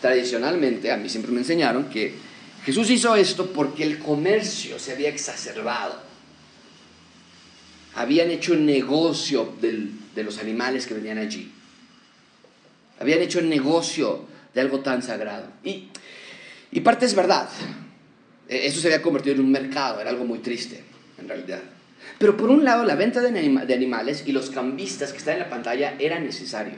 [0.00, 2.14] tradicionalmente a mí siempre me enseñaron que
[2.64, 6.00] Jesús hizo esto porque el comercio se había exacerbado.
[7.94, 11.50] Habían hecho negocio de los animales que venían allí.
[12.98, 15.46] Habían hecho negocio de algo tan sagrado.
[15.64, 15.88] Y,
[16.80, 17.48] parte es verdad.
[18.48, 20.84] E, eso se había convertido en un mercado, era algo muy triste,
[21.18, 21.60] en realidad.
[22.18, 25.40] Pero por un lado, la venta de, de animales y los cambistas que están en
[25.40, 26.74] la pantalla era necesario.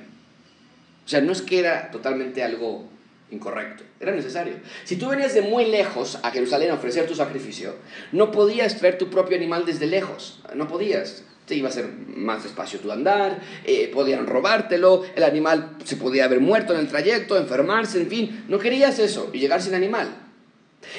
[1.04, 2.88] O sea, no es que era totalmente algo
[3.32, 3.82] incorrecto.
[3.98, 4.54] Era necesario.
[4.84, 7.74] Si tú venías de muy lejos a Jerusalén a ofrecer tu sacrificio,
[8.12, 10.40] no podías traer tu propio animal desde lejos.
[10.54, 11.24] No podías.
[11.46, 16.26] Te iba a ser más despacio tu andar, eh, podían robártelo, el animal se podía
[16.26, 18.44] haber muerto en el trayecto, enfermarse, en fin.
[18.48, 20.08] No querías eso y llegar sin animal.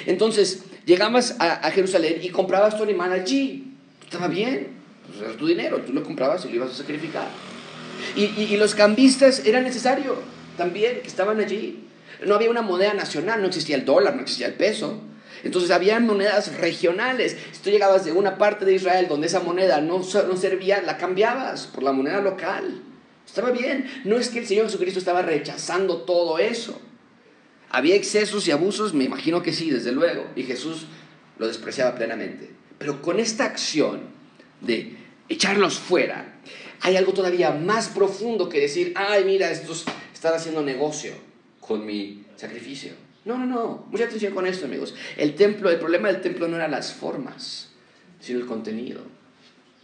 [0.04, 3.72] Entonces, llegabas a, Jerusalén y comprabas tu animal allí.
[4.02, 4.68] Estaba bien,
[5.06, 7.28] pues era tu dinero, tú lo comprabas y lo ibas a sacrificar.
[8.14, 10.16] Y, y los cambistas era necesario
[10.56, 11.84] también que estaban allí.
[12.24, 15.00] No había una moneda nacional, no existía el dólar, no existía el peso.
[15.42, 17.36] Entonces había monedas regionales.
[17.52, 20.96] Si tú llegabas de una parte de Israel donde esa moneda no, no servía, la
[20.96, 22.80] cambiabas por la moneda local.
[23.26, 23.90] Estaba bien.
[24.04, 26.80] No es que el Señor Jesucristo estaba rechazando todo eso.
[27.68, 30.26] Había excesos y abusos, me imagino que sí, desde luego.
[30.34, 30.86] Y Jesús
[31.38, 32.50] lo despreciaba plenamente.
[32.78, 34.02] Pero con esta acción
[34.60, 34.96] de
[35.28, 36.38] echarlos fuera,
[36.80, 41.12] hay algo todavía más profundo que decir, ay, mira, estos están haciendo negocio
[41.66, 42.92] con mi sacrificio.
[43.24, 43.86] No, no, no.
[43.90, 44.94] Mucha atención con esto, amigos.
[45.16, 47.70] El templo, el problema del templo no eran las formas,
[48.20, 49.00] sino el contenido.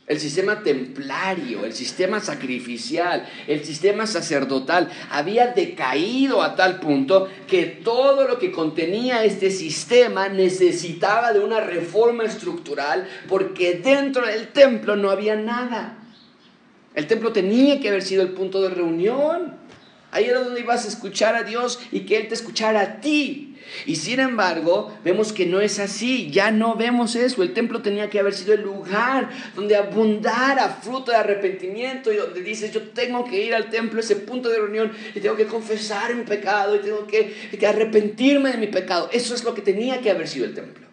[0.06, 7.64] El sistema templario, el sistema sacrificial, el sistema sacerdotal había decaído a tal punto que
[7.66, 14.96] todo lo que contenía este sistema necesitaba de una reforma estructural porque dentro del templo
[14.96, 15.96] no había nada.
[16.96, 19.54] El templo tenía que haber sido el punto de reunión.
[20.12, 23.46] Ahí era donde ibas a escuchar a Dios y que Él te escuchara a ti.
[23.86, 27.42] Y sin embargo, vemos que no es así, ya no vemos eso.
[27.42, 32.42] El templo tenía que haber sido el lugar donde abundara fruto de arrepentimiento y donde
[32.42, 36.14] dices, yo tengo que ir al templo, ese punto de reunión, y tengo que confesar
[36.14, 39.08] mi pecado y tengo que, que arrepentirme de mi pecado.
[39.12, 40.89] Eso es lo que tenía que haber sido el templo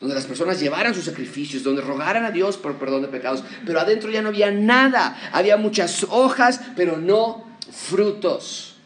[0.00, 3.80] donde las personas llevaran sus sacrificios, donde rogaran a Dios por perdón de pecados, pero
[3.80, 8.76] adentro ya no había nada, había muchas hojas, pero no frutos.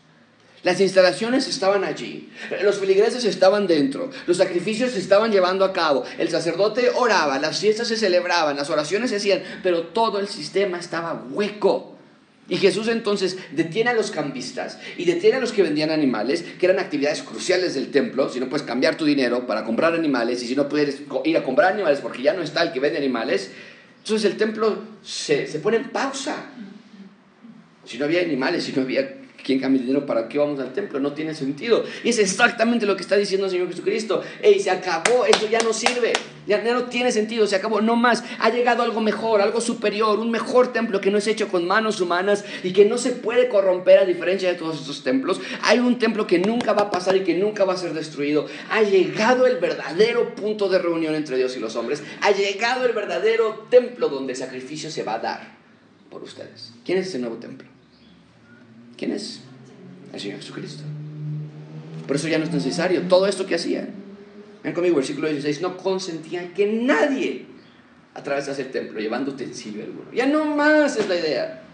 [0.63, 2.31] Las instalaciones estaban allí,
[2.63, 7.59] los feligreses estaban dentro, los sacrificios se estaban llevando a cabo, el sacerdote oraba, las
[7.59, 11.99] fiestas se celebraban, las oraciones se hacían, pero todo el sistema estaba hueco.
[12.49, 16.67] Y Jesús entonces detiene a los cambistas y detiene a los que vendían animales, que
[16.67, 18.29] eran actividades cruciales del templo.
[18.29, 21.45] Si no puedes cambiar tu dinero para comprar animales y si no puedes ir a
[21.45, 23.53] comprar animales porque ya no está el que vende animales,
[23.99, 26.51] entonces el templo se, se pone en pausa.
[27.85, 30.07] Si no había animales, si no había ¿Quién cambia el dinero?
[30.07, 31.01] ¿Para qué vamos al templo?
[31.01, 31.85] No tiene sentido.
[32.05, 34.23] Y es exactamente lo que está diciendo el Señor Jesucristo.
[34.41, 36.13] Ey, se acabó, eso ya no sirve.
[36.47, 37.81] Ya, no tiene sentido, se acabó.
[37.81, 38.25] No más.
[38.39, 42.01] Ha llegado algo mejor, algo superior, un mejor templo que no es hecho con manos
[42.01, 45.41] humanas y que no se puede corromper a diferencia de todos estos templos.
[45.63, 48.47] Hay un templo que nunca va a pasar y que nunca va a ser destruido.
[48.71, 52.03] Ha llegado el verdadero punto de reunión entre Dios y los hombres.
[52.21, 55.57] Ha llegado el verdadero templo donde el sacrificio se va a dar
[56.11, 56.73] por ustedes.
[56.85, 57.72] ¿Quién es ese nuevo templo?
[59.03, 59.41] ¿Quién es?
[60.13, 60.85] El Señor Jesucristo.
[62.07, 63.89] Por eso ya no es necesario todo esto que hacían.
[64.63, 65.61] Ven conmigo, versículo 16.
[65.61, 67.47] No consentían que nadie
[68.15, 70.13] atravesase el templo llevando utensilio alguno.
[70.13, 71.65] Ya no más es la idea.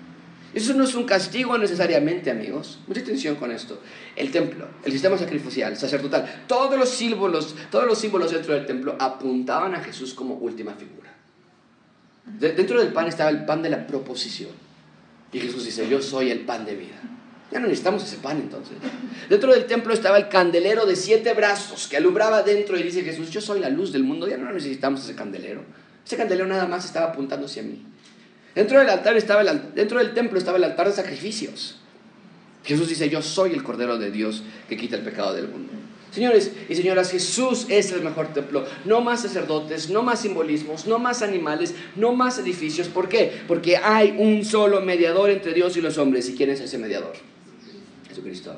[0.55, 2.79] Eso no es un castigo necesariamente, amigos.
[2.87, 3.79] Mucha atención con esto.
[4.17, 8.97] El templo, el sistema sacrificial, sacerdotal, todos los símbolos, todos los símbolos dentro del templo
[8.99, 11.15] apuntaban a Jesús como última figura.
[12.25, 14.53] dentro del pan estaba el pan de la proposición.
[15.31, 17.18] Y Jesús dice, yo soy el pan de vida.
[17.51, 18.77] Ya no necesitamos ese pan entonces.
[19.29, 23.31] Dentro del templo estaba el candelero de siete brazos que alumbraba dentro y dice Jesús,
[23.31, 24.29] yo soy la luz del mundo.
[24.29, 25.63] Ya no necesitamos ese candelero.
[26.05, 27.85] Ese candelero nada más estaba apuntando hacia mí.
[28.55, 31.79] Dentro del altar estaba el, dentro del templo estaba el altar de sacrificios.
[32.65, 35.73] Jesús dice, yo soy el Cordero de Dios que quita el pecado del mundo.
[36.11, 38.65] Señores y señoras, Jesús es el mejor templo.
[38.85, 42.89] No más sacerdotes, no más simbolismos, no más animales, no más edificios.
[42.89, 43.33] ¿Por qué?
[43.47, 46.29] Porque hay un solo mediador entre Dios y los hombres.
[46.29, 47.13] ¿Y quién es ese mediador?
[48.19, 48.57] Jesucristo.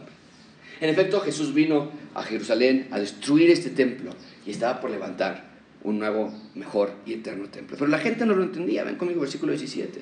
[0.80, 4.12] En efecto, Jesús vino a Jerusalén a destruir este templo
[4.46, 5.50] y estaba por levantar
[5.82, 7.76] un nuevo, mejor y eterno templo.
[7.78, 8.84] Pero la gente no lo entendía.
[8.84, 10.00] Ven conmigo, versículo 17.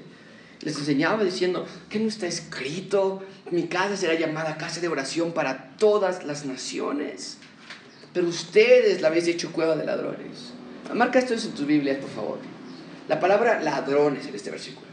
[0.63, 3.23] Les enseñaba diciendo, que no está escrito?
[3.51, 7.39] Mi casa será llamada casa de oración para todas las naciones.
[8.13, 10.53] Pero ustedes la habéis hecho cueva de ladrones.
[10.95, 12.39] Marca esto en tus Biblias, por favor.
[13.09, 14.88] La palabra ladrones en este versículo.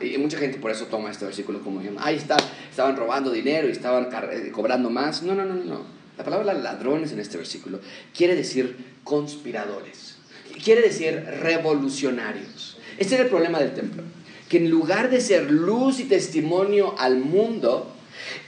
[0.00, 2.36] Y mucha gente por eso toma este versículo como, ahí está,
[2.70, 5.22] estaban robando dinero y estaban eh, cobrando más.
[5.22, 5.82] No, no, no, no.
[6.16, 7.80] La palabra ladrones en este versículo
[8.16, 10.16] quiere decir conspiradores.
[10.62, 12.78] Quiere decir revolucionarios.
[12.98, 14.02] Este era el problema del templo.
[14.48, 17.92] Que en lugar de ser luz y testimonio al mundo,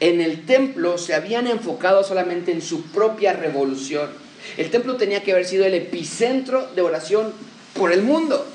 [0.00, 4.08] en el templo se habían enfocado solamente en su propia revolución.
[4.56, 7.32] El templo tenía que haber sido el epicentro de oración
[7.74, 8.46] por el mundo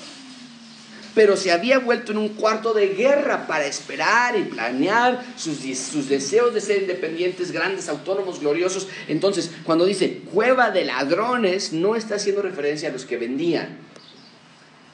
[1.16, 5.64] pero se había vuelto en un cuarto de guerra para esperar y planear sus,
[6.10, 8.90] deseos de ser independientes, grandes, autónomos, gloriosos.
[9.08, 13.78] Entonces, cuando dice cueva de ladrones, no está haciendo referencia a los que vendían,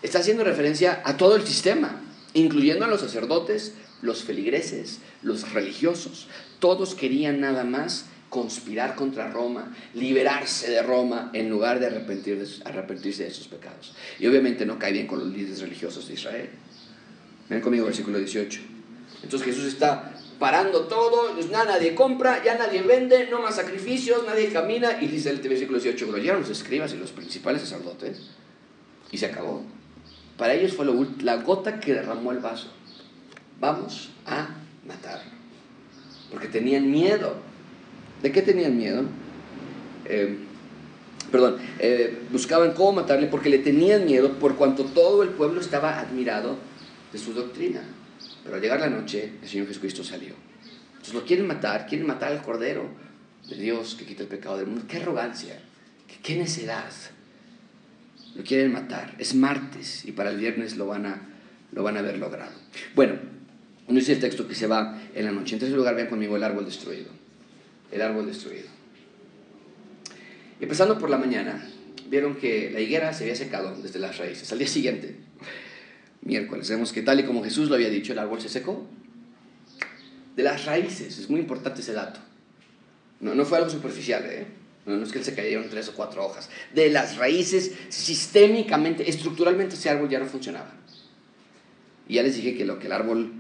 [0.04, 2.00] está haciendo referencia a todo el sistema,
[2.36, 6.28] incluyendo a los sacerdotes, los feligreses, los religiosos.
[6.60, 13.32] Todos querían nada más conspirar contra Roma, liberarse de Roma en lugar de, arrepentirse de
[13.32, 13.94] sus pecados.
[14.20, 16.50] Y obviamente no cae bien con los líderes religiosos de Israel.
[17.50, 18.62] Ven conmigo versículo 18.
[19.24, 24.48] Entonces Jesús está parando todo, pues nadie compra, ya nadie vende, no más sacrificios, nadie
[24.48, 25.02] camina.
[25.02, 28.30] Y dice el versículo 18, lo llegaron los escribas y los principales sacerdotes
[29.12, 29.62] y se acabó.
[30.38, 30.86] Para ellos fue
[31.22, 32.72] la gota que derramó el vaso.
[33.60, 34.56] Vamos a
[34.88, 35.32] matarlo.
[36.32, 37.51] Porque tenían miedo
[38.22, 39.04] ¿De qué tenían miedo?
[40.06, 40.38] Eh,
[41.32, 46.00] perdón, eh, buscaban cómo matarle porque le tenían miedo por cuanto todo el pueblo estaba
[46.00, 46.58] admirado
[47.12, 47.82] de su doctrina.
[48.44, 50.34] Pero al llegar la noche, el Señor Jesucristo salió.
[50.92, 52.88] Entonces lo quieren matar, quieren matar al Cordero
[53.50, 54.84] de Dios que quita el pecado del mundo.
[54.88, 55.60] ¡Qué arrogancia!
[56.22, 56.92] ¡Qué, necedad!
[58.36, 59.16] Lo quieren matar.
[59.18, 61.22] Es martes y para el viernes lo van a,
[61.72, 62.52] lo van a haber logrado.
[62.94, 63.16] Bueno,
[63.88, 65.56] no dice el texto que se va en la noche.
[65.56, 67.21] En tercer lugar, vean conmigo el árbol destruido
[67.92, 68.68] el árbol destruido.
[70.60, 71.68] Y empezando por la mañana,
[72.10, 74.52] vieron que la higuera se había secado desde las raíces.
[74.52, 75.16] Al día siguiente,
[76.22, 78.88] miércoles, vemos que tal y como Jesús lo había dicho, el árbol se secó.
[80.36, 82.20] De las raíces, es muy importante ese dato.
[83.20, 84.46] No, fue algo superficial, ¿eh?
[84.86, 86.50] No, es que se cayeron tres o cuatro hojas.
[86.74, 90.74] De las raíces, sistémicamente, estructuralmente, ese árbol ya no funcionaba.
[92.08, 93.32] Y ya les dije que lo que el árbol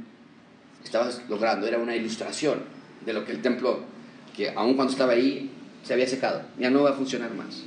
[0.83, 2.59] estaba logrando era una ilustración
[3.05, 3.83] de lo que el templo
[4.35, 5.51] que aun cuando estaba ahí
[5.83, 7.63] se había secado, ya no va a funcionar más.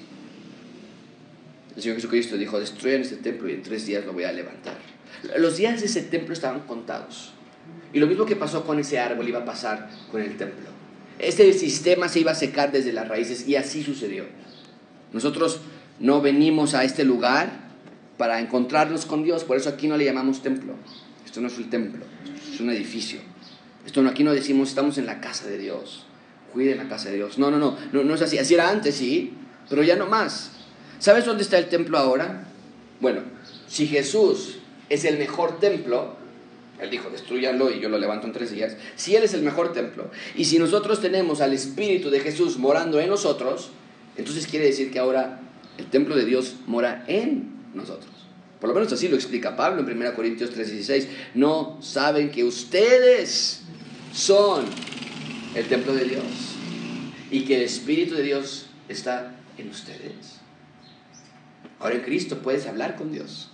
[1.76, 4.76] El Señor Jesucristo dijo, destruyan este templo y en tres días lo voy a levantar.
[5.36, 7.32] Los días de ese templo estaban contados.
[7.92, 10.66] Y lo mismo que pasó con ese árbol iba a pasar con el templo.
[11.18, 14.24] Este sistema se iba a secar desde las raíces y así sucedió.
[15.12, 15.60] Nosotros
[15.98, 17.64] no venimos a este lugar
[18.18, 20.74] para encontrarnos con Dios, por eso aquí no le llamamos templo.
[21.24, 22.04] Esto no es el templo,
[22.52, 23.20] es un edificio.
[23.86, 26.04] Esto no, aquí no decimos estamos en la casa de Dios
[26.55, 27.36] cuiden la casa de Dios.
[27.36, 28.38] No, no, no, no, no es así.
[28.38, 29.34] Así era antes, sí,
[29.68, 30.52] pero ya no más.
[30.98, 32.46] ¿Sabes dónde está el templo ahora?
[33.00, 33.20] Bueno,
[33.66, 36.14] si Jesús es el mejor templo,
[36.80, 38.76] Él dijo, destruyanlo y yo lo levanto en tres días.
[38.94, 43.00] Si Él es el mejor templo, y si nosotros tenemos al Espíritu de Jesús morando
[43.00, 43.70] en nosotros,
[44.16, 45.40] entonces quiere decir que ahora
[45.76, 48.11] el templo de Dios mora en nosotros.
[48.61, 51.07] Por lo menos así lo explica Pablo en 1 Corintios 3:16.
[51.34, 53.61] No saben que ustedes
[54.14, 54.64] son
[55.55, 56.24] el templo de Dios
[57.30, 60.40] y que el Espíritu de Dios está en ustedes.
[61.78, 63.50] Ahora en Cristo puedes hablar con Dios.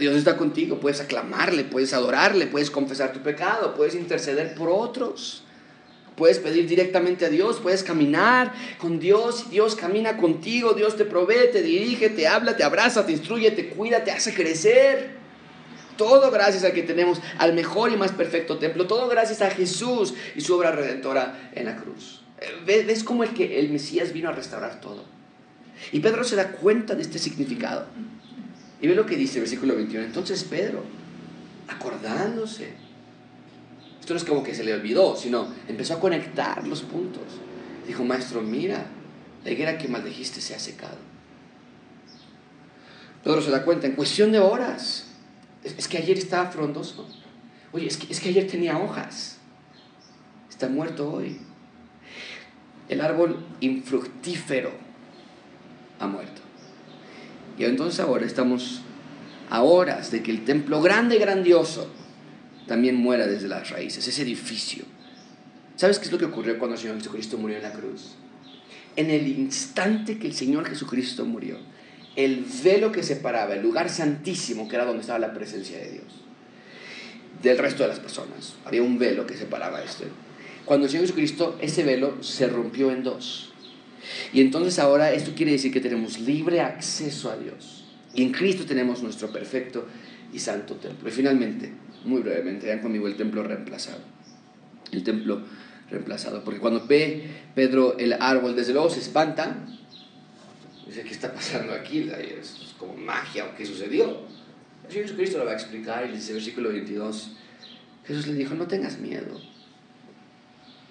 [0.00, 5.42] Dios está contigo, puedes aclamarle, puedes adorarle, puedes confesar tu pecado, puedes interceder por otros.
[6.16, 11.50] Puedes pedir directamente a Dios, puedes caminar con Dios, Dios camina contigo, Dios te provee,
[11.52, 15.23] te dirige, te habla, te abraza, te instruye, te cuida, te hace crecer.
[15.96, 20.14] Todo gracias a que tenemos al mejor y más perfecto templo, todo gracias a Jesús
[20.34, 22.22] y su obra redentora en la cruz.
[22.66, 25.04] ¿Ves cómo el que el Mesías vino a restaurar todo?
[25.92, 27.86] Y Pedro se da cuenta de este significado.
[28.80, 30.04] Y ve lo que dice el versículo 21.
[30.04, 30.82] Entonces Pedro,
[31.68, 32.84] acordándose
[34.04, 37.22] esto no es como que se le olvidó, sino empezó a conectar los puntos.
[37.86, 38.84] Dijo, maestro, mira,
[39.42, 40.98] la higuera que maldijiste se ha secado.
[43.24, 45.06] Pedro se da cuenta, en cuestión de horas.
[45.64, 47.08] Es, que ayer estaba frondoso.
[47.72, 49.38] Oye, es que, es que ayer tenía hojas.
[50.48, 51.38] Está muerto hoy.
[52.88, 54.70] El árbol infructífero
[55.98, 56.42] ha muerto.
[57.58, 58.82] Y entonces ahora estamos
[59.50, 61.90] a horas de que el templo grande y grandioso
[62.66, 64.84] también muera desde las raíces, ese edificio.
[65.76, 68.14] ¿Sabes qué es lo que ocurrió cuando el Señor Jesucristo murió en la cruz?
[68.96, 71.58] En el instante que el Señor Jesucristo murió,
[72.16, 76.24] el velo que separaba el lugar santísimo, que era donde estaba la presencia de Dios,
[77.42, 80.04] del resto de las personas, había un velo que separaba esto.
[80.64, 83.52] Cuando el Señor Jesucristo, ese velo se rompió en dos.
[84.32, 87.84] Y entonces ahora esto quiere decir que tenemos libre acceso a Dios.
[88.14, 89.86] Y en Cristo tenemos nuestro perfecto
[90.32, 91.08] y santo templo.
[91.08, 91.72] Y finalmente,
[92.04, 94.00] muy brevemente, vean conmigo el templo reemplazado.
[94.92, 95.42] El templo
[95.90, 96.44] reemplazado.
[96.44, 99.56] Porque cuando ve Pedro el árbol, desde luego se espanta.
[100.86, 102.10] Dice, ¿qué está pasando aquí?
[102.10, 104.22] Es como magia o qué sucedió.
[104.84, 107.32] El Señor Jesucristo lo va a explicar y dice, versículo 22,
[108.06, 109.40] Jesús le dijo, no tengas miedo.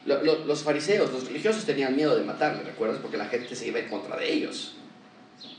[0.06, 3.00] Los fariseos, los religiosos tenían miedo de matarle, ¿recuerdas?
[3.00, 4.76] Porque la gente se iba en contra de ellos.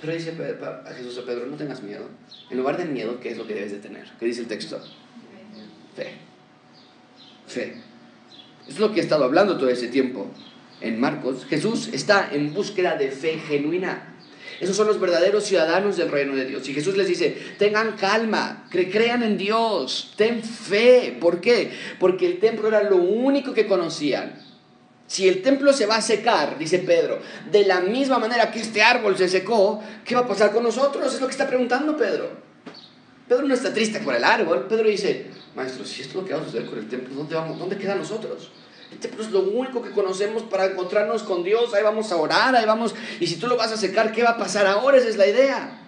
[0.01, 2.09] Pero dice a Jesús a Pedro, no tengas miedo.
[2.51, 4.11] En lugar de miedo, ¿qué es lo que debes de tener?
[4.18, 4.80] ¿Qué dice el texto?
[5.95, 6.12] Fe.
[7.47, 7.76] Fe.
[8.68, 10.30] Es lo que he estado hablando todo ese tiempo
[10.80, 11.47] en Marcos.
[11.47, 14.13] Jesús está en búsqueda de fe genuina.
[14.61, 16.68] Esos son los verdaderos ciudadanos del reino de Dios.
[16.68, 21.16] Y Jesús les dice, tengan calma, crean en Dios, ten fe.
[21.20, 21.72] ¿Por qué?
[21.98, 24.42] Porque el templo era lo único que conocían.
[25.07, 28.82] Si el templo se va a secar, dice Pedro, de la misma manera que este
[28.82, 31.14] árbol se secó, ¿qué va a pasar con nosotros?
[31.14, 32.30] Es lo que está preguntando Pedro.
[33.28, 34.66] Pedro no está triste por el árbol.
[34.68, 37.34] Pedro dice, maestro, si esto es lo que vamos a hacer con el templo, ¿dónde,
[37.34, 37.59] vamos?
[37.59, 38.50] ¿dónde quedan nosotros?
[38.95, 41.72] Templo es lo único que conocemos para encontrarnos con Dios.
[41.74, 42.95] Ahí vamos a orar, ahí vamos.
[43.20, 44.99] Y si tú lo vas a secar, ¿qué va a pasar ahora?
[44.99, 45.80] Esa es la idea.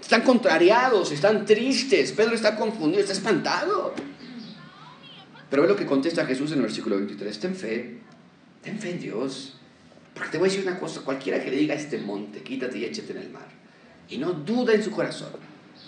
[0.00, 2.12] Están contrariados, están tristes.
[2.12, 3.94] Pedro está confundido, está espantado.
[5.50, 7.40] Pero ve lo que contesta Jesús en el versículo 23.
[7.40, 7.98] Ten fe,
[8.62, 9.56] ten fe en Dios.
[10.14, 12.78] Porque te voy a decir una cosa, cualquiera que le diga a este monte, quítate
[12.78, 13.48] y échate en el mar.
[14.08, 15.32] Y no duda en su corazón,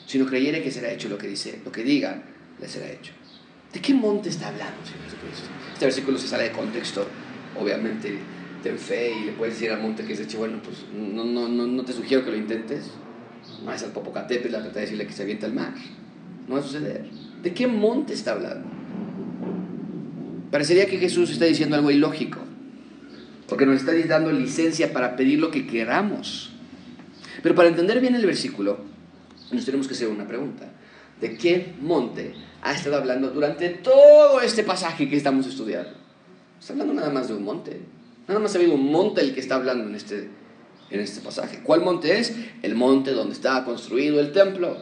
[0.07, 2.23] sino creyere que será hecho lo que dice, lo que diga,
[2.61, 3.13] le será hecho.
[3.73, 5.49] ¿De qué monte está hablando, Señor Jesucristo?
[5.73, 7.07] Este versículo se sale de contexto,
[7.59, 8.19] obviamente,
[8.63, 11.49] ten fe y le puedes decir al monte que es hecho, bueno, pues no, no,
[11.49, 12.91] no, no te sugiero que lo intentes.
[13.65, 15.75] No es al Popocatépetl la trata de decirle que se avienta al mar.
[16.47, 17.09] No va a suceder.
[17.43, 18.69] ¿De qué monte está hablando?
[20.51, 22.41] Parecería que Jesús está diciendo algo ilógico,
[23.49, 26.53] porque nos está dando licencia para pedir lo que queramos.
[27.43, 28.79] Pero para entender bien el versículo,
[29.53, 30.73] nos tenemos que hacer una pregunta.
[31.21, 35.91] ¿De qué monte ha estado hablando durante todo este pasaje que estamos estudiando?
[36.61, 37.81] Está hablando nada más de un monte.
[38.27, 40.29] Nada más ha habido un monte el que está hablando en este,
[40.91, 41.61] en este pasaje.
[41.63, 42.35] ¿Cuál monte es?
[42.63, 44.77] El monte donde estaba construido el templo.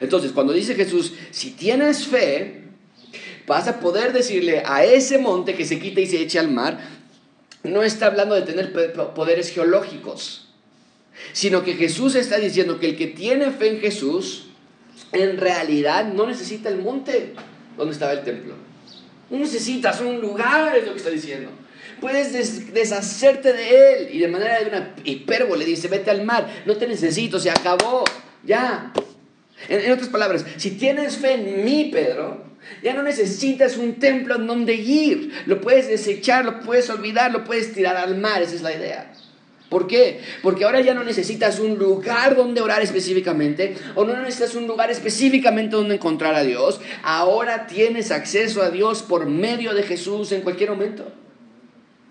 [0.00, 2.64] Entonces, cuando dice Jesús, si tienes fe,
[3.46, 6.80] vas a poder decirle a ese monte que se quita y se eche al mar,
[7.62, 8.72] no está hablando de tener
[9.14, 10.42] poderes geológicos
[11.32, 14.46] sino que Jesús está diciendo que el que tiene fe en Jesús,
[15.12, 17.34] en realidad no necesita el monte
[17.76, 18.54] donde estaba el templo.
[19.30, 21.50] No necesitas un lugar, es lo que está diciendo.
[22.00, 26.76] Puedes deshacerte de él y de manera de una hipérbole dice, vete al mar, no
[26.76, 28.04] te necesito, se acabó,
[28.44, 28.92] ya.
[29.68, 32.44] En, otras palabras, si tienes fe en mí, Pedro,
[32.82, 35.32] ya no necesitas un templo en donde ir.
[35.46, 39.11] Lo puedes desechar, lo puedes olvidar, lo puedes tirar al mar, esa es la idea.
[39.72, 40.20] ¿Por qué?
[40.42, 44.90] Porque ahora ya no necesitas un lugar donde orar específicamente, o no necesitas un lugar
[44.90, 46.78] específicamente donde encontrar a Dios.
[47.02, 51.10] Ahora tienes acceso a Dios por medio de Jesús en cualquier momento.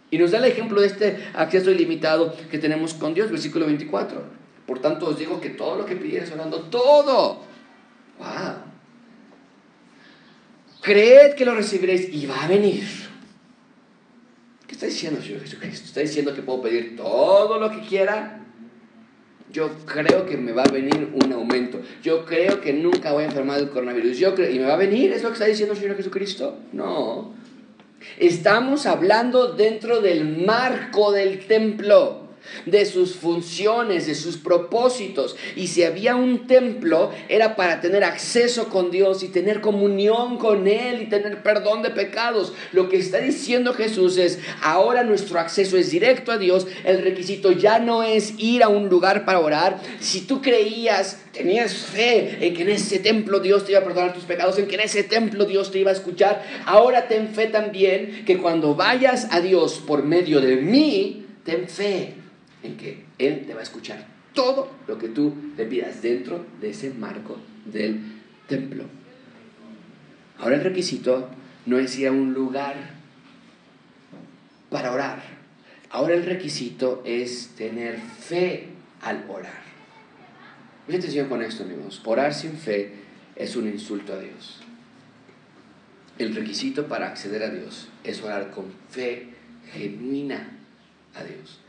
[0.10, 4.24] Y nos da el ejemplo de este acceso ilimitado que tenemos con Dios, versículo 24.
[4.66, 7.44] Por tanto os digo que todo lo que pidieres orando, todo.
[8.18, 8.56] ¡Wow!
[10.82, 13.01] Creed que lo recibiréis y va a venir ¿Qué
[14.82, 15.86] está diciendo Señor Jesucristo?
[15.86, 18.44] ¿Está diciendo que puedo pedir todo lo que quiera?
[19.52, 21.82] Yo creo que me va a venir un aumento.
[22.02, 24.18] Yo creo que nunca voy a enfermar del coronavirus.
[24.18, 25.12] Yo creo, ¿Y me va a venir?
[25.12, 26.58] ¿Es lo que está diciendo Señor Jesucristo?
[26.72, 27.32] No.
[28.18, 32.21] Estamos hablando dentro del marco del templo
[32.66, 35.36] de sus funciones, de sus propósitos.
[35.56, 40.68] Y si había un templo, era para tener acceso con Dios y tener comunión con
[40.68, 42.54] Él y tener perdón de pecados.
[42.72, 47.52] Lo que está diciendo Jesús es, ahora nuestro acceso es directo a Dios, el requisito
[47.52, 49.80] ya no es ir a un lugar para orar.
[50.00, 54.14] Si tú creías, tenías fe en que en ese templo Dios te iba a perdonar
[54.14, 57.48] tus pecados, en que en ese templo Dios te iba a escuchar, ahora ten fe
[57.48, 62.21] también que cuando vayas a Dios por medio de mí, ten fe
[62.64, 66.70] en que Él te va a escuchar todo lo que tú le pidas dentro de
[66.70, 68.02] ese marco del
[68.48, 68.86] templo.
[70.38, 71.30] Ahora el requisito
[71.66, 72.76] no es ir a un lugar
[74.70, 75.22] para orar.
[75.90, 78.68] Ahora el requisito es tener fe
[79.02, 79.62] al orar.
[80.88, 82.02] Mucha atención con esto, amigos.
[82.06, 82.94] Orar sin fe
[83.36, 84.62] es un insulto a Dios.
[86.18, 89.30] El requisito para acceder a Dios es orar con fe
[89.74, 90.58] genuina
[91.16, 91.61] a Dios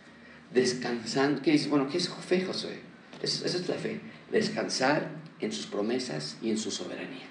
[0.52, 1.42] descansando.
[1.42, 1.68] ¿Qué dice?
[1.68, 2.80] Bueno, ¿qué es fe, José?
[3.22, 4.00] Esa es la fe.
[4.30, 5.08] Descansar
[5.40, 7.26] en sus promesas y en su soberanía.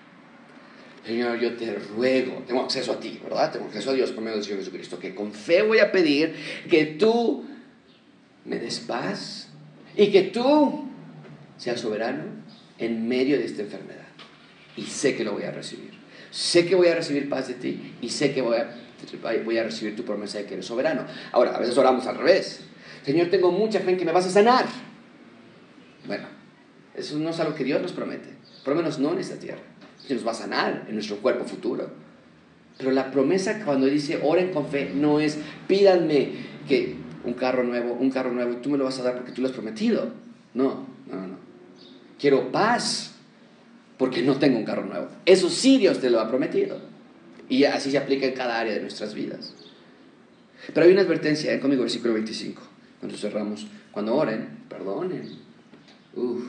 [1.06, 3.52] Señor, yo te ruego, tengo acceso a ti, ¿verdad?
[3.52, 6.36] Tengo acceso a Dios por medio del Señor Jesucristo, que con fe voy a pedir
[6.70, 7.44] que tú
[8.46, 9.50] me des paz
[9.96, 10.86] y que tú
[11.58, 12.24] seas soberano
[12.78, 14.08] en medio de esta enfermedad.
[14.78, 15.92] Y sé que lo voy a recibir.
[16.30, 18.76] Sé que voy a recibir paz de ti y sé que voy a,
[19.44, 21.06] voy a recibir tu promesa de que eres soberano.
[21.32, 22.62] Ahora, a veces oramos al revés.
[23.06, 24.66] Señor, tengo mucha fe en que me vas a sanar.
[26.06, 26.28] Bueno,
[26.96, 28.30] eso no es algo que Dios nos promete,
[28.64, 29.62] por lo menos no en esta tierra.
[30.08, 31.90] Que nos va a sanar en nuestro cuerpo futuro.
[32.78, 35.38] Pero la promesa cuando dice oren con fe no es
[35.68, 36.32] pídanme
[36.68, 39.42] que un carro nuevo, un carro nuevo, tú me lo vas a dar porque tú
[39.42, 40.12] lo has prometido.
[40.54, 41.36] No, no, no.
[42.20, 43.16] Quiero paz
[43.98, 45.08] porque no tengo un carro nuevo.
[45.26, 46.80] Eso sí Dios te lo ha prometido.
[47.48, 49.54] Y así se aplica en cada área de nuestras vidas.
[50.74, 51.60] Pero hay una advertencia, ¿eh?
[51.60, 52.71] conmigo, versículo 25
[53.02, 55.40] cuando cerramos, cuando oren, perdonen.
[56.14, 56.44] Uf,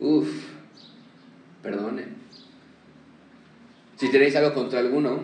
[0.00, 0.28] uf,
[1.62, 2.16] perdonen.
[3.96, 5.20] Si tenéis algo contra alguno,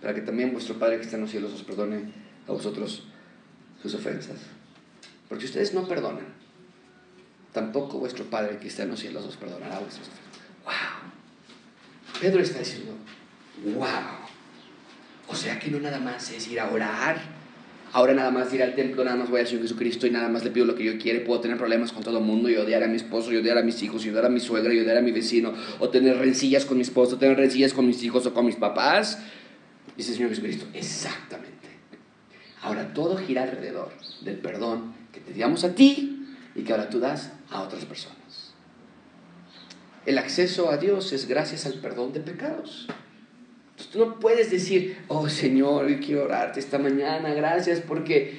[0.00, 2.12] para que también vuestro Padre que está en los cielos os perdone
[2.46, 3.02] a vosotros
[3.82, 4.38] sus ofensas.
[5.28, 6.26] Porque ustedes no perdonan,
[7.52, 10.24] tampoco vuestro Padre que está en los cielos os perdonará vuestras ofensas.
[10.64, 12.20] ¡Wow!
[12.20, 12.92] Pedro está diciendo,
[13.74, 14.14] ¡wow!
[15.26, 17.33] O sea que no nada más es ir a orar
[17.94, 20.42] ahora nada más ir al templo, nada más voy a Señor Jesucristo y nada más
[20.42, 22.82] le pido lo que yo quiere, puedo tener problemas con todo el mundo y odiar
[22.82, 24.98] a mi esposo, y odiar a mis hijos, y odiar a mi suegra, y odiar
[24.98, 28.26] a mi vecino, o tener rencillas con mi esposo, o tener rencillas con mis hijos
[28.26, 29.20] o con mis papás.
[29.96, 31.68] Dice el Señor Jesucristo, exactamente.
[32.62, 33.92] Ahora todo gira alrededor
[34.22, 36.26] del perdón que te damos a ti
[36.56, 38.54] y que ahora tú das a otras personas.
[40.04, 42.88] El acceso a Dios es gracias al perdón de pecados.
[43.74, 48.38] Entonces tú no puedes decir, oh Señor, quiero orarte esta mañana, gracias porque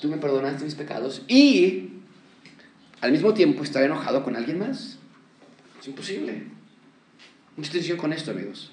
[0.00, 1.92] tú me perdonaste mis pecados y
[3.00, 4.98] al mismo tiempo estar enojado con alguien más.
[5.80, 6.42] Es imposible.
[7.56, 8.70] Mucha atención con esto, amigos.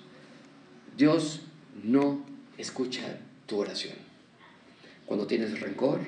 [0.98, 1.42] Dios
[1.84, 2.26] no
[2.58, 3.96] escucha tu oración.
[5.06, 6.02] Cuando tienes rencor,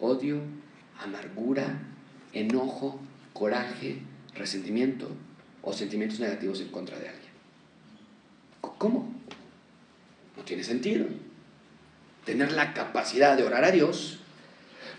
[0.00, 0.40] odio,
[0.98, 1.80] amargura,
[2.32, 3.00] enojo,
[3.32, 3.98] coraje,
[4.34, 5.08] resentimiento
[5.62, 7.25] o sentimientos negativos en contra de alguien.
[8.78, 9.12] ¿Cómo?
[10.36, 11.06] No tiene sentido.
[12.24, 14.18] Tener la capacidad de orar a Dios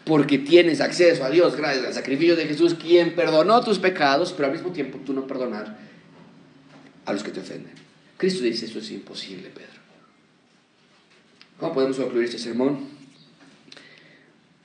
[0.06, 4.48] porque tienes acceso a Dios gracias al sacrificio de Jesús, quien perdonó tus pecados, pero
[4.48, 5.78] al mismo tiempo tú no perdonar
[7.06, 7.74] a los que te ofenden.
[8.18, 9.82] Cristo dice, eso es imposible, Pedro.
[11.60, 12.88] ¿Cómo podemos concluir este sermón?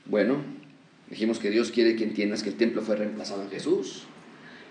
[0.04, 0.42] Bueno,
[1.10, 4.04] dijimos que Dios quiere que entiendas que el templo fue reemplazado en Jesús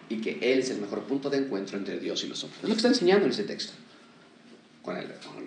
[0.09, 2.63] y que Él es el mejor punto de encuentro entre Dios y los hombres.
[2.63, 3.73] Es lo que está enseñando en este texto
[4.81, 4.95] con,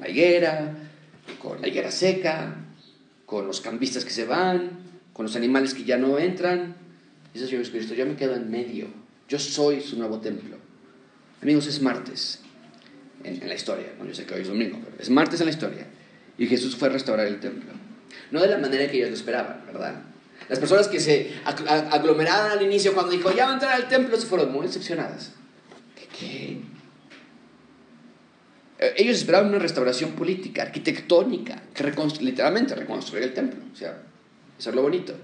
[0.00, 0.74] la higuera,
[1.40, 2.56] con la higuera seca,
[3.26, 4.70] con los campistas que se van,
[5.12, 6.76] con los animales que ya no entran.
[7.32, 8.88] Dice el Señor Jesucristo, yo me quedo en medio,
[9.28, 10.56] yo soy su nuevo templo.
[11.42, 12.40] Amigos, es martes
[13.24, 15.52] en, la historia, no, yo sé que hoy es domingo, pero es martes en la
[15.52, 15.86] historia.
[16.38, 17.72] Y Jesús fue a restaurar el templo.
[18.30, 20.02] No de la manera que ellos lo esperaban, ¿verdad?
[20.48, 24.16] Las personas que se aglomeraron al inicio cuando dijo, ya va a entrar al templo,
[24.16, 25.32] se fueron muy decepcionadas.
[25.96, 26.08] ¿Qué?
[26.18, 26.60] qué?
[28.84, 31.84] Eh, ellos esperaban una restauración política, arquitectónica, que
[32.20, 34.02] literalmente reconstruir el templo, o sea,
[34.58, 35.14] hacerlo bonito.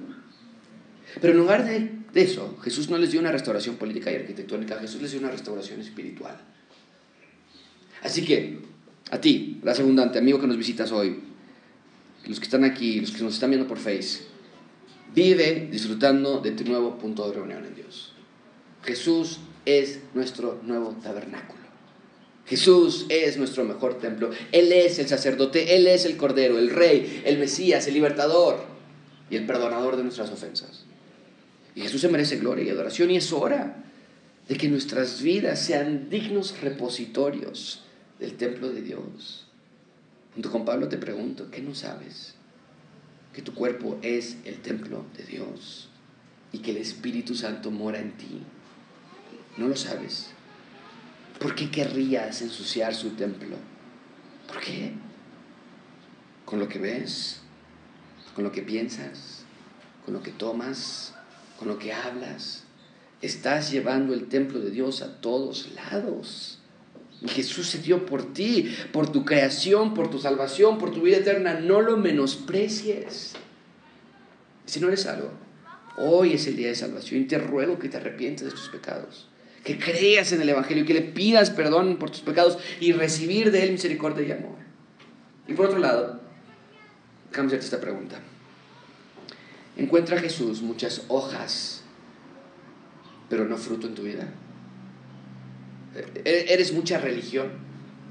[1.20, 5.02] Pero en lugar de, eso, Jesús no les dio una restauración política y arquitectónica, Jesús
[5.02, 6.40] les dio una restauración espiritual.
[8.02, 8.60] Así que,
[9.10, 11.20] a ti, gracias abundante, amigo que nos visitas hoy,
[12.26, 14.22] los que están aquí, los que nos están viendo por Face,
[15.14, 18.14] vive disfrutando de tu nuevo punto de reunión en Dios.
[18.84, 21.59] Jesús es nuestro nuevo tabernáculo.
[22.46, 24.30] Jesús es nuestro mejor templo.
[24.52, 28.64] Él es el sacerdote, Él es el Cordero, el Rey, el Mesías, el libertador
[29.30, 30.84] y el perdonador de nuestras ofensas.
[31.74, 33.84] Y Jesús se merece gloria y adoración y es hora
[34.48, 37.84] de que nuestras vidas sean dignos repositorios
[38.18, 39.46] del templo de Dios.
[40.34, 42.34] Junto con Pablo te pregunto, ¿qué no sabes?
[43.32, 45.88] Que tu cuerpo es el templo de Dios
[46.52, 48.42] y que el Espíritu Santo mora en ti.
[49.56, 50.30] ¿No lo sabes?
[51.40, 53.56] ¿Por qué querrías ensuciar su templo?
[54.46, 54.92] ¿Por qué?
[56.44, 57.40] Con lo que ves,
[58.34, 59.44] con lo que piensas,
[60.04, 61.14] con lo que tomas,
[61.58, 62.64] con lo que hablas.
[63.22, 66.58] Estás llevando el templo de Dios a todos lados.
[67.22, 71.16] Y Jesús se dio por ti, por tu creación, por tu salvación, por tu vida
[71.16, 71.54] eterna.
[71.58, 73.32] No lo menosprecies.
[74.66, 75.30] Si no eres salvo,
[75.96, 79.29] hoy es el día de salvación y te ruego que te arrepientes de tus pecados
[79.64, 83.62] que creas en el Evangelio, que le pidas perdón por tus pecados y recibir de
[83.64, 84.56] Él misericordia y amor.
[85.46, 86.20] Y por otro lado,
[87.32, 88.20] hacerte esta pregunta.
[89.76, 91.82] ¿Encuentra Jesús muchas hojas,
[93.28, 94.28] pero no fruto en tu vida?
[96.24, 97.50] ¿E-, ¿Eres mucha religión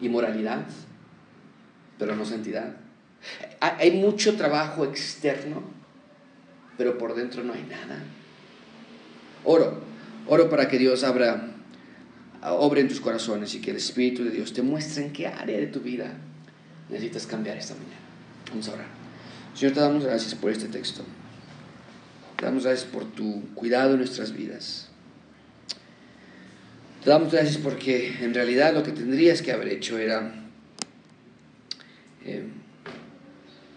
[0.01, 0.65] y moralidad,
[1.97, 2.75] pero no santidad?
[3.59, 5.63] Hay mucho trabajo externo,
[6.77, 8.01] pero por dentro no hay nada.
[9.43, 9.81] Oro,
[10.31, 11.55] Oro para que Dios abra,
[12.43, 15.57] obre en tus corazones y que el Espíritu de Dios te muestre en qué área
[15.57, 16.13] de tu vida
[16.87, 17.97] necesitas cambiar esta mañana.
[18.49, 18.85] Vamos a orar.
[19.55, 21.01] Señor, te damos gracias por este texto.
[22.37, 24.89] Te damos gracias por tu cuidado en nuestras vidas.
[27.03, 30.31] Te damos gracias porque en realidad lo que tendrías que haber hecho era
[32.23, 32.43] eh,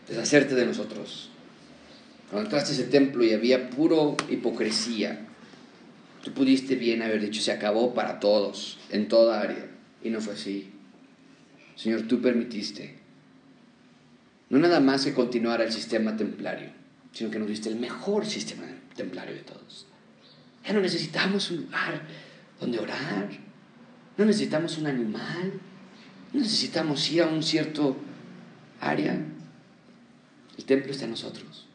[0.07, 1.31] deshacerte de nosotros.
[2.29, 5.29] Cuando entraste ese templo y había puro hipocresía,
[6.23, 9.69] Tú pudiste bien haber dicho, se acabó para todos, en toda área.
[10.03, 10.73] Y no fue así.
[11.75, 12.99] Señor, tú permitiste.
[14.49, 16.71] No nada más que continuara el sistema templario,
[17.13, 18.65] sino que nos diste el mejor sistema
[18.95, 19.87] templario de todos.
[20.65, 22.03] Ya no necesitamos un lugar
[22.61, 23.29] donde orar.
[24.17, 25.55] No necesitamos un animal.
[26.33, 27.97] No necesitamos ir a un cierto
[28.81, 29.19] área.
[30.57, 31.67] El templo está en nosotros.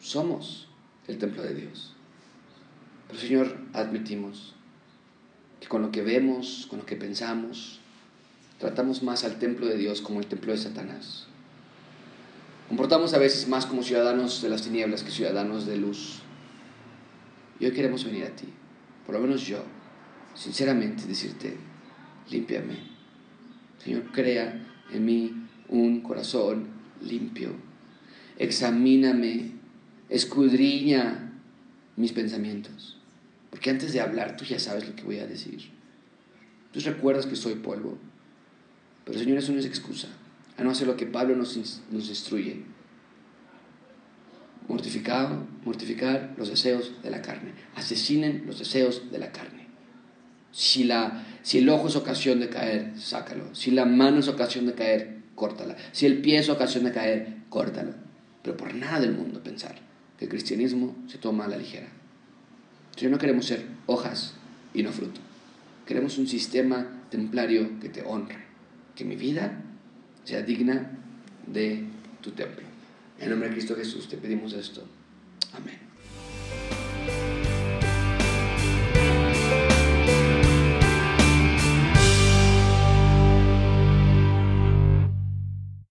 [0.00, 0.68] Somos
[1.06, 1.93] el templo de Dios.
[3.08, 4.54] Pero Señor, admitimos
[5.60, 7.80] que con lo que vemos, con lo que pensamos,
[8.58, 11.26] tratamos más al templo de Dios como el templo de Satanás.
[12.68, 16.20] Comportamos a veces más como ciudadanos de las tinieblas que ciudadanos de luz.
[17.60, 18.48] Y hoy queremos venir a ti,
[19.06, 19.62] por lo menos yo,
[20.34, 21.56] sinceramente decirte,
[22.30, 22.78] límpiame.
[23.82, 26.68] Señor, crea en mí un corazón
[27.02, 27.50] limpio.
[28.38, 29.52] Examíname,
[30.08, 31.23] escudriña
[31.96, 32.98] mis pensamientos.
[33.50, 35.70] Porque antes de hablar tú ya sabes lo que voy a decir.
[36.72, 37.98] Tú recuerdas que soy polvo.
[39.04, 40.08] Pero Señor, eso no es excusa.
[40.56, 41.56] A no hacer lo que Pablo nos,
[41.90, 42.62] nos instruye.
[44.66, 47.52] Mortificado, mortificar los deseos de la carne.
[47.76, 49.68] Asesinen los deseos de la carne.
[50.50, 53.54] Si, la, si el ojo es ocasión de caer, sácalo.
[53.54, 55.76] Si la mano es ocasión de caer, córtala.
[55.92, 57.92] Si el pie es ocasión de caer, córtalo.
[58.42, 61.88] Pero por nada del mundo pensar que el cristianismo se toma a la ligera.
[62.86, 64.34] Entonces, no queremos ser hojas
[64.72, 65.20] y no fruto.
[65.86, 68.38] Queremos un sistema templario que te honre,
[68.94, 69.62] que mi vida
[70.24, 70.90] sea digna
[71.46, 71.84] de
[72.20, 72.64] tu templo.
[73.18, 74.86] En nombre de Cristo Jesús te pedimos esto.
[75.52, 75.83] Amén.